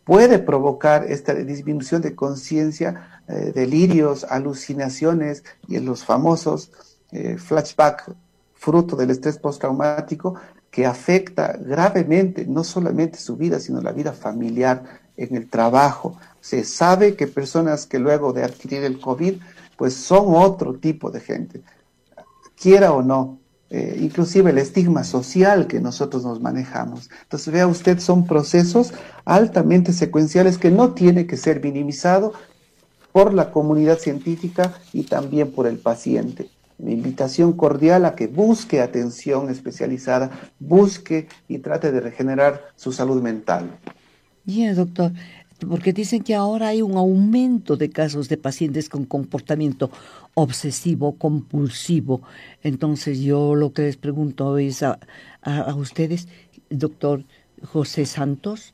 puede 0.03 0.39
provocar 0.39 1.05
esta 1.09 1.33
disminución 1.33 2.01
de 2.01 2.15
conciencia, 2.15 3.21
eh, 3.27 3.51
delirios, 3.53 4.23
alucinaciones 4.23 5.43
y 5.67 5.79
los 5.79 6.03
famosos 6.03 6.71
eh, 7.11 7.37
flashback 7.37 8.11
fruto 8.55 8.95
del 8.95 9.11
estrés 9.11 9.37
postraumático 9.37 10.35
que 10.69 10.85
afecta 10.85 11.57
gravemente 11.59 12.45
no 12.45 12.63
solamente 12.63 13.19
su 13.19 13.35
vida, 13.35 13.59
sino 13.59 13.81
la 13.81 13.91
vida 13.91 14.13
familiar 14.13 15.00
en 15.23 15.35
el 15.35 15.49
trabajo. 15.49 16.17
Se 16.41 16.63
sabe 16.63 17.15
que 17.15 17.27
personas 17.27 17.85
que 17.85 17.99
luego 17.99 18.33
de 18.33 18.43
adquirir 18.43 18.83
el 18.83 18.99
COVID, 18.99 19.35
pues 19.77 19.93
son 19.93 20.35
otro 20.35 20.75
tipo 20.75 21.11
de 21.11 21.19
gente, 21.19 21.61
quiera 22.55 22.91
o 22.91 23.01
no, 23.01 23.39
eh, 23.69 23.97
inclusive 24.01 24.51
el 24.51 24.57
estigma 24.57 25.03
social 25.03 25.65
que 25.67 25.79
nosotros 25.79 26.25
nos 26.25 26.41
manejamos. 26.41 27.09
Entonces, 27.23 27.53
vea 27.53 27.67
usted, 27.67 27.99
son 27.99 28.27
procesos 28.27 28.93
altamente 29.23 29.93
secuenciales 29.93 30.57
que 30.57 30.71
no 30.71 30.93
tiene 30.93 31.25
que 31.25 31.37
ser 31.37 31.63
minimizado 31.63 32.33
por 33.11 33.33
la 33.33 33.51
comunidad 33.51 33.99
científica 33.99 34.73
y 34.91 35.03
también 35.03 35.51
por 35.51 35.67
el 35.67 35.77
paciente. 35.77 36.49
Mi 36.77 36.93
invitación 36.93 37.53
cordial 37.53 38.05
a 38.05 38.15
que 38.15 38.27
busque 38.27 38.81
atención 38.81 39.49
especializada, 39.49 40.31
busque 40.59 41.27
y 41.47 41.59
trate 41.59 41.91
de 41.91 42.01
regenerar 42.01 42.61
su 42.75 42.91
salud 42.91 43.21
mental. 43.21 43.79
Bien, 44.43 44.75
doctor, 44.75 45.11
porque 45.69 45.93
dicen 45.93 46.23
que 46.23 46.33
ahora 46.33 46.69
hay 46.69 46.81
un 46.81 46.97
aumento 46.97 47.77
de 47.77 47.89
casos 47.89 48.27
de 48.29 48.37
pacientes 48.37 48.89
con 48.89 49.05
comportamiento 49.05 49.91
obsesivo, 50.33 51.17
compulsivo. 51.17 52.21
Entonces 52.63 53.19
yo 53.19 53.53
lo 53.55 53.71
que 53.73 53.83
les 53.83 53.97
pregunto 53.97 54.57
es 54.57 54.81
a, 54.83 54.99
a 55.41 55.75
ustedes, 55.75 56.27
doctor 56.69 57.25
José 57.63 58.05
Santos, 58.05 58.73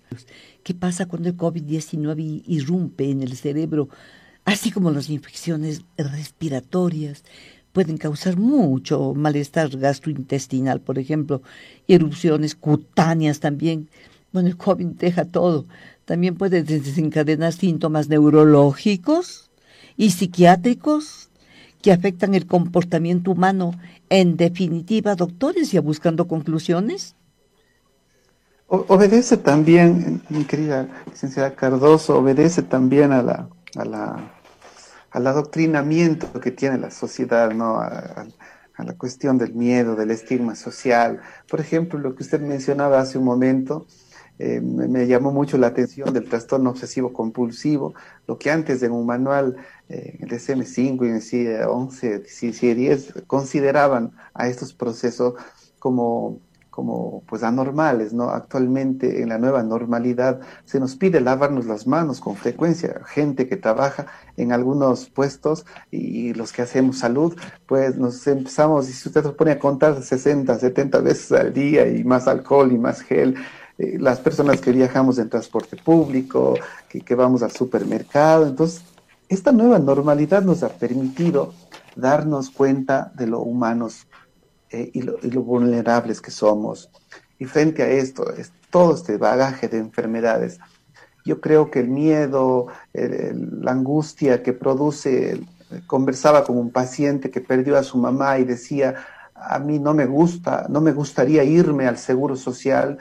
¿qué 0.64 0.74
pasa 0.74 1.08
cuando 1.08 1.30
el 1.30 1.36
COVID-19 1.36 2.44
irrumpe 2.48 3.10
en 3.10 3.22
el 3.22 3.36
cerebro, 3.36 3.90
así 4.46 4.72
como 4.72 4.92
las 4.92 5.10
infecciones 5.10 5.84
respiratorias? 5.98 7.24
pueden 7.78 7.98
causar 7.98 8.38
mucho 8.38 9.14
malestar 9.14 9.70
gastrointestinal, 9.70 10.82
por 10.82 10.98
ejemplo, 10.98 11.44
y 11.86 11.94
erupciones 11.94 12.56
cutáneas 12.56 13.40
también. 13.40 13.88
Bueno, 14.32 14.50
el 14.50 14.58
COVID 14.58 14.86
deja 14.86 15.26
todo. 15.26 15.66
También 16.06 16.36
puede 16.36 16.64
desencadenar 16.64 17.54
síntomas 17.54 18.10
neurológicos 18.10 19.50
y 19.96 20.12
psiquiátricos 20.12 21.30
que 21.82 21.92
afectan 21.92 22.34
el 22.36 22.46
comportamiento 22.46 23.32
humano. 23.32 23.72
En 24.10 24.38
definitiva, 24.38 25.16
doctores, 25.16 25.72
ya 25.72 25.82
buscando 25.82 26.28
conclusiones. 26.28 27.16
obedece 28.68 29.38
también, 29.38 30.22
mi 30.30 30.46
querida 30.46 30.88
licenciada 31.10 31.56
Cardoso, 31.56 32.18
obedece 32.18 32.62
también 32.62 33.12
a 33.12 33.22
la, 33.22 33.50
a 33.76 33.86
la 33.86 34.38
al 35.12 35.28
adoctrinamiento 35.28 36.40
que 36.40 36.52
tiene 36.52 36.78
la 36.78 36.92
sociedad, 36.92 37.52
¿no? 37.52 37.80
A, 37.80 38.28
la 38.78 38.94
cuestión 38.94 39.40
del 39.40 39.56
miedo, 39.56 39.96
del 39.96 40.12
estigma 40.12 40.54
social. 40.54 41.20
Por 41.50 41.60
ejemplo, 41.60 41.98
lo 41.98 42.14
que 42.14 42.22
usted 42.22 42.40
mencionaba 42.40 43.00
hace 43.00 43.18
un 43.18 43.24
momento, 43.24 43.88
eh, 44.40 44.62
me, 44.62 45.08
llamó 45.08 45.32
mucho 45.32 45.58
la 45.58 45.68
atención 45.68 46.14
del 46.14 46.30
trastorno 46.30 46.70
obsesivo 46.72 47.14
compulsivo, 47.14 47.94
lo 48.28 48.38
que 48.38 48.52
antes 48.52 48.84
en 48.84 48.92
un 48.92 49.06
manual, 49.06 49.58
eh, 49.90 50.18
el 50.20 50.30
DSM-5 50.30 51.06
y 51.06 51.10
el 51.10 51.22
CIE 51.22 51.66
11, 51.66 52.26
CIE 52.26 52.76
10, 52.76 53.24
consideraban 53.28 54.12
a 54.34 54.48
estos 54.48 54.74
procesos 54.74 55.34
como 55.80 56.40
como 56.78 57.24
pues 57.26 57.42
anormales, 57.42 58.14
¿no? 58.14 58.30
Actualmente 58.30 59.24
en 59.24 59.30
la 59.30 59.40
nueva 59.40 59.64
normalidad 59.64 60.42
se 60.66 60.80
nos 60.80 60.96
pide 60.96 61.20
lavarnos 61.22 61.66
las 61.66 61.88
manos 61.88 62.20
con 62.20 62.36
frecuencia. 62.36 63.02
Gente 63.08 63.48
que 63.48 63.58
trabaja 63.58 64.06
en 64.38 64.52
algunos 64.52 65.10
puestos 65.10 65.66
y, 65.90 66.36
los 66.36 66.52
que 66.52 66.62
hacemos 66.62 67.00
salud, 67.00 67.36
pues 67.66 67.98
nos 67.98 68.28
empezamos, 68.28 68.88
y 68.90 68.94
si 68.94 69.10
usted 69.10 69.24
se 69.24 69.30
pone 69.32 69.54
a 69.54 69.58
contar 69.60 70.04
60, 70.04 70.60
70 70.60 71.00
veces 71.00 71.32
al 71.32 71.52
día 71.52 71.88
y 71.88 72.04
más 72.04 72.28
alcohol 72.28 72.72
y 72.72 72.78
más 72.78 73.02
gel, 73.02 73.34
eh, 73.78 73.98
las 74.00 74.20
personas 74.20 74.60
que 74.60 74.72
viajamos 74.72 75.20
en 75.20 75.30
transporte 75.30 75.78
público, 75.78 76.56
que, 76.90 77.16
vamos 77.16 77.44
al 77.44 77.52
supermercado, 77.52 78.48
entonces 78.48 78.84
esta 79.30 79.52
nueva 79.52 79.78
normalidad 79.78 80.42
nos 80.42 80.64
ha 80.64 80.70
permitido 80.70 81.54
darnos 81.96 82.50
cuenta 82.50 83.12
de 83.16 83.28
lo 83.28 83.42
humanos 83.42 84.08
eh, 84.72 84.90
y, 84.94 85.02
lo, 85.02 85.42
vulnerables 85.42 86.22
que 86.22 86.32
somos. 86.32 86.90
Y 87.38 87.46
frente 87.46 87.84
a 87.84 87.90
esto, 87.90 88.34
es 88.34 88.52
todo 88.72 88.96
este 88.96 89.18
bagaje 89.18 89.68
de 89.68 89.78
enfermedades, 89.78 90.60
yo 91.24 91.42
creo 91.42 91.70
que 91.70 91.82
el 91.82 91.90
miedo, 91.90 92.68
la 92.94 93.72
angustia 93.72 94.42
que 94.42 94.54
produce, 94.54 95.42
conversaba 95.86 96.46
con 96.46 96.58
un 96.58 96.72
paciente 96.72 97.30
que 97.30 97.42
perdió 97.42 97.78
a 97.78 97.84
su 97.84 97.98
mamá 97.98 98.40
y 98.40 98.46
decía, 98.46 98.96
a 99.36 99.60
mí 99.60 99.80
no 99.80 99.94
me 99.94 100.06
gusta, 100.06 100.66
no 100.70 100.82
me 100.82 100.92
gustaría 100.92 101.44
irme 101.44 101.86
al 101.86 101.98
seguro 101.98 102.36
social, 102.36 102.98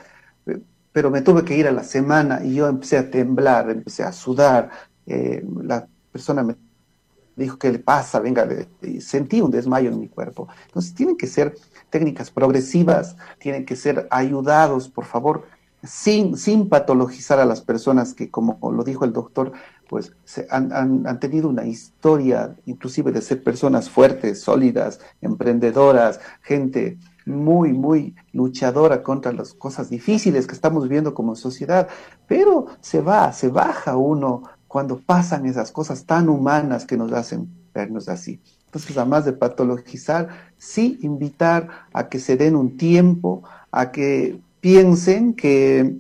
pero 0.97 1.11
me 1.11 1.21
tuve 1.21 1.45
que 1.45 1.55
ir 1.55 1.69
a 1.69 1.73
la 1.73 1.85
semana 1.85 2.43
y 2.43 2.55
yo 2.55 2.67
empecé 2.67 2.97
a 2.97 3.11
temblar, 3.11 3.69
empecé 3.69 4.03
a 4.03 4.13
sudar, 4.13 4.71
eh, 5.05 5.45
la 5.63 5.87
persona 6.11 6.43
me 6.43 6.57
dijo, 7.37 7.59
¿qué 7.59 7.71
le 7.71 7.81
pasa? 7.81 8.19
Venga, 8.19 8.49
sentí 9.01 9.43
un 9.43 9.51
desmayo 9.51 9.91
en 9.91 10.01
mi 10.01 10.09
cuerpo. 10.09 10.49
Entonces, 10.65 10.95
tienen 10.95 11.19
que 11.19 11.27
ser 11.27 11.55
técnicas 11.91 12.31
progresivas, 12.31 13.15
tienen 13.39 13.67
que 13.67 13.77
ser 13.77 14.09
ayudados, 14.11 14.89
por 14.89 15.05
favor, 15.05 15.45
sin, 15.83 16.39
sin 16.39 16.71
patologizar 16.71 17.41
a 17.41 17.45
las 17.45 17.61
personas 17.61 18.15
que, 18.15 18.31
como 18.31 18.59
lo 18.73 18.83
dijo 18.83 19.05
el 19.05 19.13
doctor, 19.13 19.53
pues 19.91 20.15
se 20.25 20.47
han, 20.49 20.73
han, 20.73 21.21
tenido 21.21 21.51
una 21.51 21.67
historia, 21.67 22.57
inclusive 22.65 23.13
de 23.13 23.21
ser 23.21 23.43
personas 23.43 23.91
fuertes, 23.91 24.41
sólidas, 24.41 24.99
emprendedoras, 25.21 26.21
gente 26.41 26.97
muy, 27.27 27.73
muy 27.73 28.15
luchadora 28.33 29.03
contra 29.03 29.33
las 29.33 29.53
cosas 29.53 29.91
difíciles 29.91 30.47
que 30.47 30.55
estamos 30.55 30.85
viviendo 30.85 31.13
como 31.13 31.35
sociedad, 31.35 31.89
pero 32.27 32.67
se 32.81 33.01
va, 33.01 33.33
se 33.33 33.49
baja 33.49 33.97
uno 33.97 34.45
cuando 34.69 34.99
pasan 34.99 35.47
esas 35.47 35.73
cosas 35.73 36.05
tan 36.05 36.29
humanas 36.29 36.87
que 36.87 36.97
nos 36.97 37.13
hacen 37.13 37.49
vernos 37.75 38.09
así. 38.09 38.41
Entonces, 38.67 38.97
además 38.97 39.25
de 39.25 39.33
patologizar, 39.33 40.29
sí 40.57 40.99
invitar 41.03 41.69
a 41.93 42.09
que 42.09 42.19
se 42.19 42.37
den 42.37 42.57
un 42.57 42.77
tiempo, 42.77 43.43
a 43.71 43.91
que 43.91 44.41
piensen 44.61 45.35
que 45.35 45.97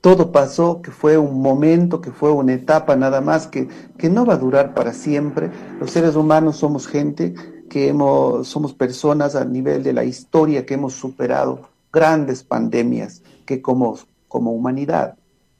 todo 0.00 0.32
pasó, 0.32 0.82
que 0.82 0.90
fue 0.90 1.18
un 1.18 1.40
momento, 1.40 2.00
que 2.00 2.12
fue 2.12 2.30
una 2.30 2.52
etapa 2.52 2.94
nada 2.96 3.20
más, 3.20 3.46
que, 3.46 3.68
que 3.98 4.08
no 4.08 4.24
va 4.24 4.34
a 4.34 4.38
durar 4.38 4.74
para 4.74 4.92
siempre. 4.92 5.50
Los 5.80 5.90
seres 5.90 6.14
humanos 6.14 6.56
somos 6.56 6.86
gente 6.86 7.34
que 7.68 7.88
hemos, 7.88 8.48
somos 8.48 8.72
personas 8.72 9.34
a 9.34 9.44
nivel 9.44 9.82
de 9.82 9.92
la 9.92 10.04
historia 10.04 10.66
que 10.66 10.74
hemos 10.74 10.94
superado 10.94 11.68
grandes 11.92 12.42
pandemias, 12.42 13.22
que 13.44 13.62
como, 13.62 13.98
como 14.28 14.52
humanidad 14.52 15.16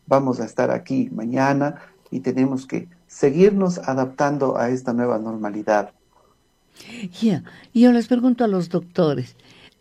vamos 0.07 0.40
a 0.40 0.45
estar 0.45 0.71
aquí 0.71 1.09
mañana 1.12 1.77
y 2.11 2.21
tenemos 2.21 2.66
que 2.66 2.88
seguirnos 3.07 3.79
adaptando 3.79 4.57
a 4.57 4.71
esta 4.71 4.92
nueva 4.92 5.19
normalidad. 5.19 5.92
Ya, 7.21 7.42
yo 7.73 7.92
les 7.92 8.07
pregunto 8.07 8.45
a 8.45 8.49
los 8.49 8.69
doctores, 8.69 9.35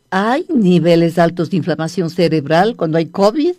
¿hay 0.10 0.46
niveles 0.54 1.20
altos 1.20 1.50
de 1.50 1.58
inflamación 1.58 2.10
cerebral 2.10 2.76
cuando 2.76 2.98
hay 2.98 3.08
COVID? 3.08 3.54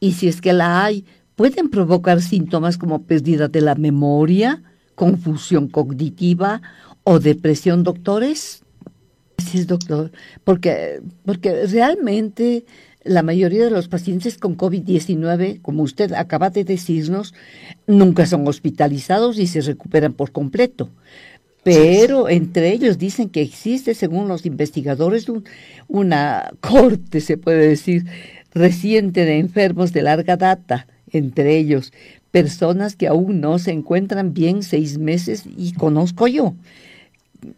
Y 0.00 0.12
si 0.12 0.28
es 0.28 0.40
que 0.40 0.52
la 0.52 0.84
hay, 0.84 1.06
¿pueden 1.36 1.70
provocar 1.70 2.20
síntomas 2.20 2.76
como 2.76 3.02
pérdida 3.02 3.48
de 3.48 3.60
la 3.60 3.76
memoria, 3.76 4.62
confusión 4.94 5.68
cognitiva 5.68 6.60
o 7.04 7.18
depresión, 7.18 7.82
doctores? 7.82 8.62
Sí, 9.38 9.58
es 9.58 9.66
doctor, 9.66 10.12
porque, 10.44 11.00
porque 11.24 11.66
realmente 11.66 12.64
la 13.04 13.22
mayoría 13.22 13.64
de 13.64 13.70
los 13.70 13.88
pacientes 13.88 14.38
con 14.38 14.56
COVID-19, 14.56 15.60
como 15.60 15.82
usted 15.82 16.12
acaba 16.12 16.50
de 16.50 16.64
decirnos, 16.64 17.34
nunca 17.86 18.26
son 18.26 18.46
hospitalizados 18.46 19.38
y 19.38 19.46
se 19.46 19.60
recuperan 19.60 20.12
por 20.12 20.30
completo. 20.30 20.90
Pero 21.64 22.28
entre 22.28 22.72
ellos 22.72 22.98
dicen 22.98 23.28
que 23.28 23.42
existe, 23.42 23.94
según 23.94 24.28
los 24.28 24.46
investigadores, 24.46 25.26
una 25.88 26.50
corte, 26.60 27.20
se 27.20 27.36
puede 27.36 27.68
decir, 27.68 28.04
reciente 28.52 29.24
de 29.24 29.38
enfermos 29.38 29.92
de 29.92 30.02
larga 30.02 30.36
data, 30.36 30.86
entre 31.10 31.56
ellos 31.56 31.92
personas 32.32 32.96
que 32.96 33.06
aún 33.06 33.40
no 33.40 33.58
se 33.58 33.70
encuentran 33.70 34.32
bien 34.34 34.64
seis 34.64 34.98
meses 34.98 35.44
y 35.56 35.74
conozco 35.74 36.26
yo, 36.26 36.54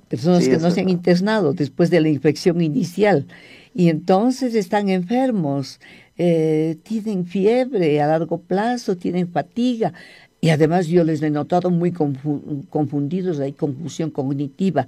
personas 0.09 0.49
que 0.49 0.59
no 0.59 0.71
se 0.71 0.81
han 0.81 0.89
internado 0.89 1.53
después 1.53 1.91
de 1.91 2.01
la 2.01 2.09
infección 2.09 2.61
inicial 2.61 3.27
y 3.75 3.89
entonces 3.89 4.55
están 4.55 4.89
enfermos, 4.89 5.81
eh, 6.17 6.77
tienen 6.85 7.27
fiebre 7.27 8.01
a 8.01 8.07
largo 8.07 8.39
plazo, 8.39 8.97
tienen 8.97 9.29
fatiga. 9.29 9.93
Y 10.41 10.51
además 10.51 10.87
yo 10.87 11.03
les 11.05 11.23
he 11.23 11.31
notado 11.31 11.71
muy 11.71 11.91
confundidos, 11.93 13.41
hay 13.41 13.53
confusión 13.53 14.11
cognitiva. 14.11 14.87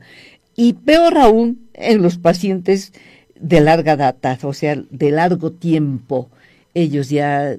y 0.59 0.73
peor 0.73 1.19
aún 1.19 1.69
en 1.75 2.01
los 2.01 2.17
pacientes 2.17 2.93
de 3.39 3.61
larga 3.61 3.95
data, 3.97 4.39
o 4.43 4.55
sea, 4.55 4.83
de 4.91 5.11
largo 5.11 5.53
tiempo. 5.53 6.31
Ellos 6.73 7.11
ya 7.11 7.57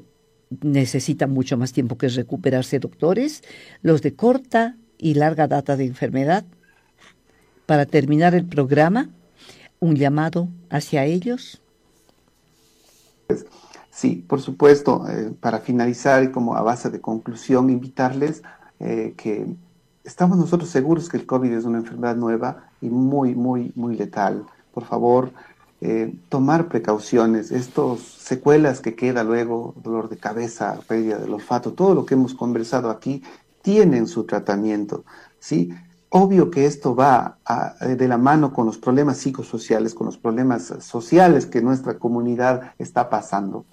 necesitan 0.61 1.31
mucho 1.31 1.57
más 1.57 1.73
tiempo 1.73 1.97
que 1.97 2.07
recuperarse, 2.07 2.79
doctores. 2.79 3.43
Los 3.83 4.01
de 4.01 4.15
corta 4.15 4.77
y 4.97 5.13
larga 5.13 5.47
data 5.47 5.77
de 5.77 5.85
enfermedad. 5.85 6.45
Para 7.67 7.85
terminar 7.85 8.33
el 8.33 8.45
programa, 8.45 9.09
un 9.79 9.95
llamado 9.95 10.47
hacia 10.71 11.05
ellos. 11.05 11.61
Sí, 13.91 14.23
por 14.27 14.41
supuesto, 14.41 15.05
eh, 15.09 15.33
para 15.39 15.59
finalizar 15.59 16.23
y 16.23 16.31
como 16.31 16.55
a 16.55 16.61
base 16.61 16.89
de 16.89 17.01
conclusión, 17.01 17.69
invitarles 17.69 18.41
eh, 18.79 19.13
que 19.17 19.47
estamos 20.03 20.37
nosotros 20.37 20.69
seguros 20.69 21.09
que 21.09 21.17
el 21.17 21.25
COVID 21.25 21.51
es 21.51 21.65
una 21.65 21.79
enfermedad 21.79 22.15
nueva 22.15 22.69
y 22.79 22.89
muy, 22.89 23.35
muy, 23.35 23.73
muy 23.75 23.97
letal. 23.97 24.45
Por 24.73 24.85
favor, 24.85 25.31
eh, 25.81 26.15
tomar 26.29 26.69
precauciones, 26.69 27.51
estos 27.51 28.01
secuelas 28.01 28.79
que 28.79 28.95
queda 28.95 29.23
luego, 29.23 29.75
dolor 29.83 30.07
de 30.07 30.17
cabeza, 30.17 30.79
pérdida 30.87 31.17
del 31.17 31.33
olfato, 31.33 31.73
todo 31.73 31.93
lo 31.93 32.05
que 32.05 32.13
hemos 32.13 32.33
conversado 32.33 32.89
aquí, 32.89 33.23
tienen 33.61 34.07
su 34.07 34.23
tratamiento, 34.23 35.03
¿sí? 35.39 35.71
Obvio 36.09 36.49
que 36.49 36.65
esto 36.65 36.95
va 36.95 37.37
de 37.81 38.07
la 38.07 38.17
mano 38.17 38.53
con 38.53 38.65
los 38.65 38.77
problemas 38.77 39.17
psicosociales, 39.17 39.93
con 39.93 40.05
los 40.05 40.17
problemas 40.17 40.73
sociales 40.79 41.45
que 41.45 41.61
nuestra 41.61 41.97
comunidad 41.99 42.73
está 42.77 43.09
pasando. 43.09 43.65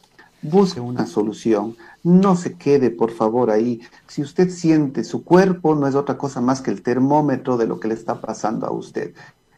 Busque 0.43 0.81
una 0.81 1.07
solución, 1.07 1.75
no 2.03 2.37
se 2.37 2.55
quede 2.55 2.91
por 2.91 3.13
favor 3.13 3.51
ahí. 3.51 3.81
Si 4.09 4.21
usted 4.21 4.51
siente 4.51 5.05
su 5.05 5.25
cuerpo, 5.25 5.75
no 5.75 5.87
es 5.87 5.95
otra 5.95 6.19
cosa 6.19 6.41
más 6.41 6.61
que 6.61 6.71
el 6.71 6.83
termómetro 6.83 7.57
de 7.57 7.67
lo 7.67 7.81
que 7.81 7.89
le 7.89 7.95
está 7.95 8.21
pasando 8.21 8.67
a 8.67 8.73
usted 8.73 9.15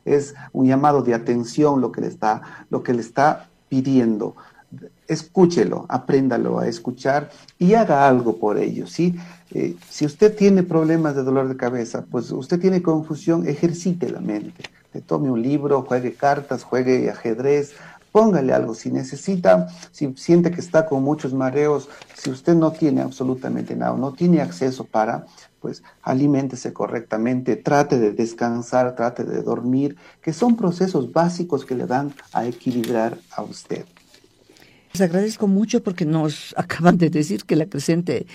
es 0.06 0.34
un 0.52 0.66
llamado 0.66 1.02
de 1.02 1.12
atención 1.12 1.82
lo 1.82 1.92
que 1.92 2.00
le 2.00 2.06
está, 2.06 2.40
lo 2.70 2.82
que 2.82 2.94
le 2.94 3.02
está 3.02 3.50
pidiendo. 3.68 4.36
Escúchelo, 5.08 5.86
apréndalo 5.88 6.58
a 6.58 6.66
escuchar 6.66 7.30
y 7.58 7.74
haga 7.74 8.08
algo 8.08 8.38
por 8.38 8.58
ello, 8.58 8.86
¿sí? 8.86 9.14
Eh, 9.52 9.76
si 9.88 10.04
usted 10.04 10.36
tiene 10.36 10.62
problemas 10.62 11.14
de 11.14 11.22
dolor 11.22 11.48
de 11.48 11.56
cabeza, 11.56 12.04
pues 12.10 12.30
usted 12.32 12.58
tiene 12.58 12.82
confusión, 12.82 13.46
ejercite 13.48 14.10
la 14.10 14.20
mente. 14.20 14.64
Tome 15.06 15.30
un 15.30 15.42
libro, 15.42 15.82
juegue 15.82 16.14
cartas, 16.14 16.62
juegue 16.62 17.10
ajedrez, 17.10 17.74
póngale 18.16 18.54
algo. 18.54 18.74
Si 18.74 18.90
necesita, 18.90 19.68
si 19.92 20.14
siente 20.16 20.50
que 20.50 20.60
está 20.60 20.86
con 20.86 21.02
muchos 21.02 21.34
mareos, 21.34 21.88
si 22.14 22.30
usted 22.30 22.54
no 22.54 22.72
tiene 22.72 23.02
absolutamente 23.02 23.76
nada, 23.76 23.94
no 23.96 24.12
tiene 24.12 24.40
acceso 24.40 24.84
para, 24.84 25.26
pues 25.60 25.82
aliméntese 26.02 26.72
correctamente, 26.72 27.56
trate 27.56 27.98
de 27.98 28.12
descansar, 28.12 28.94
trate 28.96 29.24
de 29.24 29.42
dormir, 29.42 29.96
que 30.22 30.32
son 30.32 30.56
procesos 30.56 31.12
básicos 31.12 31.64
que 31.66 31.74
le 31.74 31.86
dan 31.86 32.14
a 32.32 32.46
equilibrar 32.46 33.18
a 33.32 33.42
usted. 33.42 33.84
Les 34.96 35.02
agradezco 35.02 35.46
mucho 35.46 35.82
porque 35.82 36.06
nos 36.06 36.54
acaban 36.56 36.96
de 36.96 37.10
decir 37.10 37.44
que 37.44 37.54
la 37.54 37.66
creciente 37.66 38.26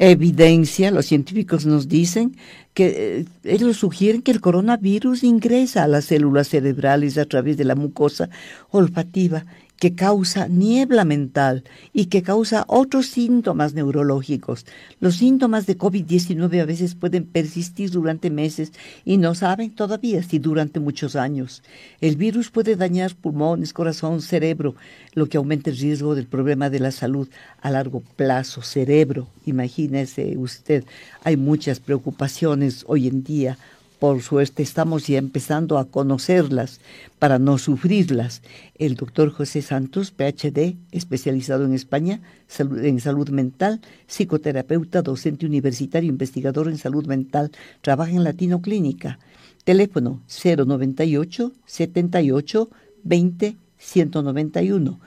evidencia, 0.00 0.90
los 0.90 1.06
científicos 1.06 1.64
nos 1.64 1.86
dicen 1.86 2.36
que 2.74 3.20
eh, 3.20 3.24
ellos 3.44 3.76
sugieren 3.76 4.22
que 4.22 4.32
el 4.32 4.40
coronavirus 4.40 5.22
ingresa 5.22 5.84
a 5.84 5.86
las 5.86 6.06
células 6.06 6.48
cerebrales 6.48 7.18
a 7.18 7.24
través 7.24 7.56
de 7.56 7.64
la 7.64 7.76
mucosa 7.76 8.30
olfativa 8.70 9.46
que 9.78 9.94
causa 9.94 10.48
niebla 10.48 11.04
mental 11.04 11.64
y 11.92 12.06
que 12.06 12.22
causa 12.22 12.64
otros 12.66 13.06
síntomas 13.06 13.74
neurológicos. 13.74 14.66
Los 15.00 15.16
síntomas 15.16 15.66
de 15.66 15.78
COVID-19 15.78 16.60
a 16.60 16.64
veces 16.64 16.94
pueden 16.94 17.24
persistir 17.24 17.90
durante 17.90 18.30
meses 18.30 18.72
y 19.04 19.18
no 19.18 19.34
saben 19.34 19.70
todavía 19.70 20.22
si 20.22 20.38
durante 20.38 20.80
muchos 20.80 21.14
años. 21.14 21.62
El 22.00 22.16
virus 22.16 22.50
puede 22.50 22.76
dañar 22.76 23.14
pulmones, 23.14 23.72
corazón, 23.72 24.20
cerebro, 24.20 24.74
lo 25.14 25.28
que 25.28 25.36
aumenta 25.36 25.70
el 25.70 25.78
riesgo 25.78 26.14
del 26.14 26.26
problema 26.26 26.70
de 26.70 26.80
la 26.80 26.90
salud 26.90 27.28
a 27.60 27.70
largo 27.70 28.00
plazo. 28.16 28.62
Cerebro, 28.62 29.28
imagínese 29.46 30.36
usted, 30.36 30.84
hay 31.22 31.36
muchas 31.36 31.78
preocupaciones 31.78 32.84
hoy 32.88 33.06
en 33.06 33.22
día 33.22 33.58
por 33.98 34.22
suerte 34.22 34.62
estamos 34.62 35.06
ya 35.06 35.18
empezando 35.18 35.78
a 35.78 35.86
conocerlas 35.86 36.80
para 37.18 37.38
no 37.38 37.58
sufrirlas. 37.58 38.42
El 38.76 38.94
doctor 38.94 39.30
José 39.30 39.62
Santos, 39.62 40.12
PhD, 40.12 40.76
especializado 40.92 41.64
en 41.64 41.74
España 41.74 42.20
en 42.58 43.00
salud 43.00 43.28
mental, 43.30 43.80
psicoterapeuta, 44.06 45.02
docente 45.02 45.46
universitario, 45.46 46.08
investigador 46.08 46.68
en 46.68 46.78
salud 46.78 47.06
mental, 47.06 47.50
trabaja 47.80 48.12
en 48.12 48.24
Latino 48.24 48.62
Clínica. 48.62 49.18
Teléfono 49.64 50.22
098 50.28 51.52
78 51.66 52.70
20 53.02 53.56
191 53.78 55.00